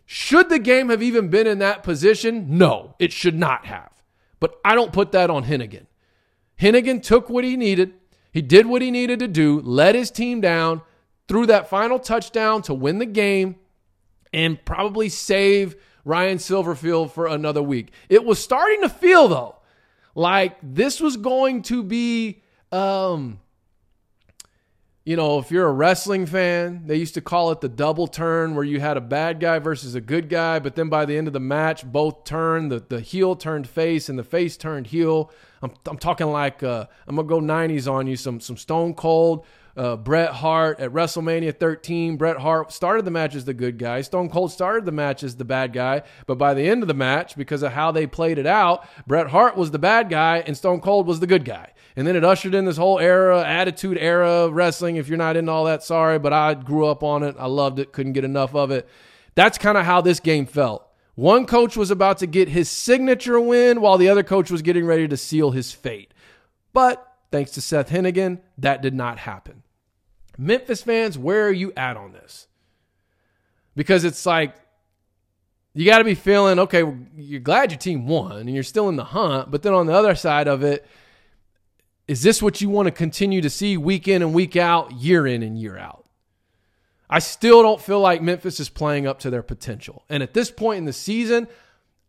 Should 0.06 0.48
the 0.48 0.60
game 0.60 0.88
have 0.90 1.04
even 1.04 1.28
been 1.28 1.48
in 1.48 1.60
that 1.60 1.84
position? 1.84 2.58
No, 2.58 2.96
it 3.00 3.12
should 3.12 3.38
not 3.38 3.66
have. 3.66 3.92
But 4.40 4.62
I 4.64 4.76
don't 4.76 4.94
put 4.94 5.12
that 5.12 5.30
on 5.30 5.44
Henigan. 5.44 5.88
Henigan 6.58 7.04
took 7.04 7.30
what 7.30 7.44
he 7.44 7.58
needed. 7.58 7.96
He 8.32 8.42
did 8.42 8.66
what 8.66 8.82
he 8.82 8.92
needed 8.92 9.20
to 9.20 9.28
do, 9.28 9.60
led 9.60 9.96
his 9.96 10.10
team 10.10 10.40
down, 10.40 10.84
threw 11.28 11.46
that 11.48 11.68
final 11.68 12.00
touchdown 12.00 12.62
to 12.62 12.74
win 12.74 13.00
the 13.00 13.06
game, 13.06 13.58
and 14.34 14.64
probably 14.66 15.10
save 15.10 15.76
Ryan 16.06 16.38
Silverfield 16.38 17.12
for 17.12 17.28
another 17.28 17.62
week. 17.62 17.92
It 18.10 18.26
was 18.26 18.40
starting 18.40 18.82
to 18.82 18.90
feel, 18.90 19.28
though, 19.28 19.56
like 20.16 20.58
this 20.64 21.00
was 21.00 21.18
going 21.18 21.62
to 21.64 21.84
be, 21.84 22.42
um, 22.72 23.40
you 25.04 25.16
know, 25.16 25.40
if 25.40 25.52
you're 25.52 25.68
a 25.68 25.72
wrestling 25.72 26.26
fan, 26.26 26.84
they 26.86 26.96
used 26.96 27.16
to 27.16 27.22
call 27.22 27.52
it 27.52 27.62
the 27.62 27.70
double 27.70 28.08
turn 28.08 28.56
where 28.56 28.64
you 28.64 28.80
had 28.80 28.98
a 28.98 29.02
bad 29.02 29.40
guy 29.40 29.60
versus 29.60 29.96
a 29.96 30.02
good 30.02 30.30
guy, 30.30 30.60
but 30.60 30.76
then 30.76 30.90
by 30.90 31.06
the 31.06 31.18
end 31.18 31.28
of 31.28 31.34
the 31.34 31.40
match, 31.40 31.86
both 31.86 32.24
turned. 32.24 32.72
The, 32.72 32.80
the 32.80 33.00
heel 33.00 33.36
turned 33.36 33.68
face 33.68 34.10
and 34.10 34.18
the 34.18 34.24
face 34.24 34.58
turned 34.58 34.88
heel. 34.88 35.32
I'm, 35.62 35.72
I'm 35.88 35.98
talking 35.98 36.28
like, 36.28 36.64
uh, 36.64 36.86
I'm 37.08 37.16
going 37.16 37.28
to 37.28 37.34
go 37.34 37.42
90s 37.42 37.92
on 37.92 38.08
you, 38.08 38.16
some, 38.16 38.40
some 38.40 38.58
Stone 38.58 38.94
Cold 38.96 39.46
uh, 39.76 39.96
Bret 39.96 40.32
Hart 40.32 40.80
at 40.80 40.92
WrestleMania 40.92 41.58
13. 41.58 42.18
Bret 42.18 42.38
Hart 42.38 42.72
started 42.72 43.06
the 43.06 43.12
match 43.12 43.36
as 43.36 43.46
the 43.46 43.54
good 43.54 43.78
guy. 43.78 44.02
Stone 44.02 44.30
Cold 44.30 44.52
started 44.52 44.86
the 44.86 44.92
match 44.92 45.24
as 45.24 45.36
the 45.36 45.46
bad 45.46 45.74
guy. 45.74 46.04
But 46.26 46.38
by 46.38 46.54
the 46.54 46.68
end 46.68 46.84
of 46.84 46.88
the 46.88 46.94
match, 46.94 47.36
because 47.36 47.64
of 47.64 47.74
how 47.74 47.92
they 47.92 48.08
played 48.08 48.38
it 48.38 48.46
out, 48.46 48.88
Bret 49.08 49.28
Hart 49.28 49.58
was 49.58 49.72
the 49.72 49.80
bad 49.80 50.10
guy 50.10 50.40
and 50.40 50.58
Stone 50.58 50.82
Cold 50.82 51.08
was 51.08 51.20
the 51.20 51.28
good 51.28 51.46
guy. 51.46 51.72
And 51.96 52.08
then 52.08 52.16
it 52.16 52.24
ushered 52.24 52.56
in 52.56 52.66
this 52.66 52.78
whole 52.78 53.00
era, 53.00 53.44
attitude 53.44 53.98
era 53.98 54.30
of 54.30 54.54
wrestling. 54.54 54.96
If 54.96 55.08
you're 55.08 55.18
not 55.18 55.36
into 55.36 55.52
all 55.52 55.66
that, 55.66 55.84
sorry, 55.84 56.20
but 56.20 56.34
I 56.34 56.54
grew 56.54 56.86
up 56.86 57.04
on 57.04 57.24
it. 57.24 57.36
I 57.38 57.48
loved 57.48 57.80
it, 57.80 57.92
couldn't 57.92 58.14
get 58.14 58.24
enough 58.24 58.56
of 58.56 58.72
it. 58.72 58.88
That's 59.36 59.58
kind 59.58 59.78
of 59.78 59.86
how 59.86 60.02
this 60.02 60.20
game 60.20 60.46
felt. 60.46 60.88
One 61.16 61.46
coach 61.46 61.76
was 61.76 61.92
about 61.92 62.20
to 62.20 62.28
get 62.28 62.50
his 62.50 62.70
signature 62.70 63.40
win 63.40 63.82
while 63.82 63.98
the 63.98 64.10
other 64.10 64.24
coach 64.24 64.50
was 64.50 64.62
getting 64.62 64.86
ready 64.86 65.08
to 65.08 65.18
seal 65.18 65.52
his 65.52 65.72
fate. 65.72 66.14
But 66.74 67.06
thanks 67.32 67.52
to 67.52 67.62
Seth 67.62 67.90
Henigan, 67.90 68.40
that 68.58 68.82
did 68.82 68.94
not 68.94 69.20
happen. 69.20 69.64
Memphis 70.38 70.84
fans, 70.84 71.18
where 71.18 71.48
are 71.48 71.52
you 71.52 71.74
at 71.76 71.98
on 71.98 72.14
this? 72.14 72.48
Because 73.76 74.04
it's 74.04 74.26
like 74.26 74.56
you 75.74 75.86
got 75.86 76.00
to 76.00 76.04
be 76.04 76.16
feeling 76.16 76.60
okay. 76.60 76.84
You're 77.16 77.40
glad 77.40 77.72
your 77.72 77.78
team 77.78 78.06
won 78.08 78.38
and 78.38 78.54
you're 78.54 78.64
still 78.64 78.90
in 78.90 78.98
the 78.98 79.06
hunt, 79.06 79.52
but 79.52 79.64
then 79.64 79.74
on 79.74 79.86
the 79.86 79.94
other 79.94 80.16
side 80.16 80.48
of 80.48 80.64
it, 80.64 80.86
is 82.08 82.24
this 82.24 82.42
what 82.42 82.60
you 82.60 82.70
want 82.70 82.88
to 82.88 82.92
continue 82.92 83.42
to 83.42 83.50
see 83.50 83.78
week 83.78 84.08
in 84.08 84.22
and 84.22 84.34
week 84.34 84.58
out, 84.58 84.92
year 84.92 85.26
in 85.26 85.44
and 85.44 85.58
year 85.58 85.78
out? 85.78 86.06
I 87.10 87.20
still 87.20 87.62
don't 87.62 87.80
feel 87.80 88.00
like 88.00 88.22
Memphis 88.22 88.60
is 88.60 88.70
playing 88.70 89.06
up 89.08 89.20
to 89.20 89.30
their 89.30 89.44
potential. 89.44 90.04
And 90.10 90.24
at 90.24 90.34
this 90.34 90.50
point 90.52 90.80
in 90.80 90.86
the 90.86 90.94
season, 90.94 91.48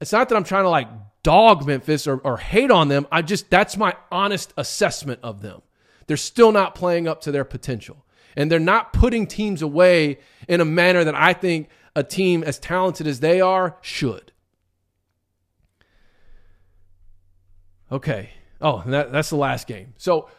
it's 0.01 0.13
not 0.13 0.29
that 0.29 0.37
I'm 0.37 0.45
trying 0.45 0.65
to 0.65 0.71
like 0.71 0.89
dog 1.23 1.67
Memphis 1.67 2.07
or, 2.07 2.19
or 2.19 2.39
hate 2.39 2.71
on 2.71 2.89
them. 2.89 3.07
I 3.13 3.23
just, 3.23 3.51
that's 3.51 3.77
my 3.77 3.95
honest 4.11 4.53
assessment 4.57 5.21
of 5.23 5.43
them. 5.43 5.63
They're 6.07 6.17
still 6.17 6.53
not 6.53 6.75
playing 6.75 7.07
up 7.07 7.21
to 7.23 7.33
their 7.33 7.45
potential 7.45 8.05
and 8.37 8.51
they're 8.51 8.59
not 8.59 8.93
putting 8.93 9.27
teams 9.27 9.63
away 9.63 10.19
in 10.49 10.61
a 10.61 10.65
manner 10.65 11.05
that 11.05 11.15
I 11.15 11.33
think 11.33 11.69
a 11.95 12.03
team 12.03 12.43
as 12.43 12.59
talented 12.59 13.07
as 13.07 13.21
they 13.21 13.41
are 13.41 13.77
should. 13.83 14.33
Okay. 17.91 18.31
Oh, 18.61 18.83
that, 18.87 19.13
that's 19.13 19.31
the 19.31 19.37
last 19.37 19.67
game. 19.67 19.93
So 19.99 20.31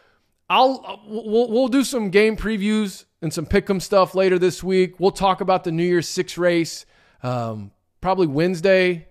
I'll 0.50 1.02
we'll, 1.06 1.50
we'll 1.50 1.68
do 1.68 1.84
some 1.84 2.10
game 2.10 2.36
previews 2.36 3.04
and 3.22 3.32
some 3.32 3.46
pick'em 3.46 3.80
stuff 3.80 4.14
later 4.14 4.38
this 4.38 4.62
week. 4.62 4.98
We'll 4.98 5.12
talk 5.12 5.40
about 5.40 5.64
the 5.64 5.72
New 5.72 5.84
Year's 5.84 6.08
Six 6.08 6.36
race 6.36 6.84
um, 7.22 7.70
probably 8.00 8.26
Wednesday. 8.26 9.08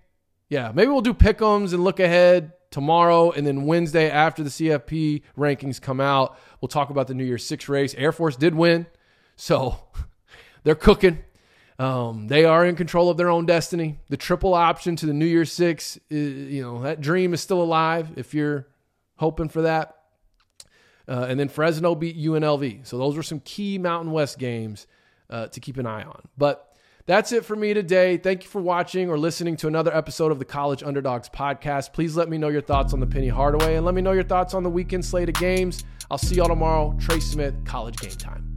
Yeah, 0.53 0.71
maybe 0.71 0.89
we'll 0.89 1.01
do 1.01 1.15
pick'ems 1.15 1.73
and 1.73 1.83
look 1.83 1.99
ahead 1.99 2.51
tomorrow, 2.69 3.31
and 3.31 3.47
then 3.47 3.65
Wednesday 3.65 4.07
after 4.07 4.43
the 4.43 4.51
CFP 4.51 5.23
rankings 5.35 5.81
come 5.81 5.99
out, 5.99 6.37
we'll 6.61 6.69
talk 6.69 6.91
about 6.91 7.07
the 7.07 7.15
New 7.15 7.23
Year's 7.23 7.43
Six 7.43 7.67
race. 7.67 7.95
Air 7.95 8.11
Force 8.11 8.35
did 8.35 8.53
win, 8.53 8.85
so 9.35 9.79
they're 10.63 10.75
cooking. 10.75 11.23
Um, 11.79 12.27
they 12.27 12.45
are 12.45 12.67
in 12.67 12.75
control 12.75 13.09
of 13.09 13.17
their 13.17 13.31
own 13.31 13.47
destiny. 13.47 13.97
The 14.09 14.15
triple 14.15 14.53
option 14.53 14.95
to 14.97 15.07
the 15.07 15.13
New 15.13 15.25
Year's 15.25 15.51
Six, 15.51 15.97
is, 16.11 16.53
you 16.53 16.61
know, 16.61 16.83
that 16.83 17.01
dream 17.01 17.33
is 17.33 17.41
still 17.41 17.63
alive 17.63 18.11
if 18.15 18.35
you're 18.35 18.67
hoping 19.15 19.49
for 19.49 19.63
that. 19.63 19.95
Uh, 21.07 21.25
and 21.27 21.39
then 21.39 21.49
Fresno 21.49 21.95
beat 21.95 22.15
UNLV. 22.15 22.85
So 22.85 22.99
those 22.99 23.17
were 23.17 23.23
some 23.23 23.39
key 23.39 23.79
Mountain 23.79 24.11
West 24.11 24.37
games 24.37 24.85
uh, 25.31 25.47
to 25.47 25.59
keep 25.59 25.77
an 25.77 25.87
eye 25.87 26.03
on. 26.03 26.21
But 26.37 26.72
that's 27.05 27.31
it 27.31 27.45
for 27.45 27.55
me 27.55 27.73
today. 27.73 28.17
Thank 28.17 28.43
you 28.43 28.49
for 28.49 28.61
watching 28.61 29.09
or 29.09 29.17
listening 29.17 29.57
to 29.57 29.67
another 29.67 29.95
episode 29.95 30.31
of 30.31 30.39
the 30.39 30.45
College 30.45 30.83
Underdogs 30.83 31.29
podcast. 31.29 31.93
Please 31.93 32.15
let 32.15 32.29
me 32.29 32.37
know 32.37 32.49
your 32.49 32.61
thoughts 32.61 32.93
on 32.93 32.99
the 32.99 33.07
Penny 33.07 33.27
Hardaway 33.27 33.75
and 33.75 33.85
let 33.85 33.95
me 33.95 34.01
know 34.01 34.13
your 34.13 34.23
thoughts 34.23 34.53
on 34.53 34.63
the 34.63 34.69
weekend 34.69 35.03
slate 35.03 35.29
of 35.29 35.35
games. 35.35 35.83
I'll 36.09 36.17
see 36.17 36.35
y'all 36.35 36.47
tomorrow. 36.47 36.95
Trey 36.99 37.19
Smith, 37.19 37.55
College 37.65 37.97
Game 37.97 38.11
Time. 38.11 38.52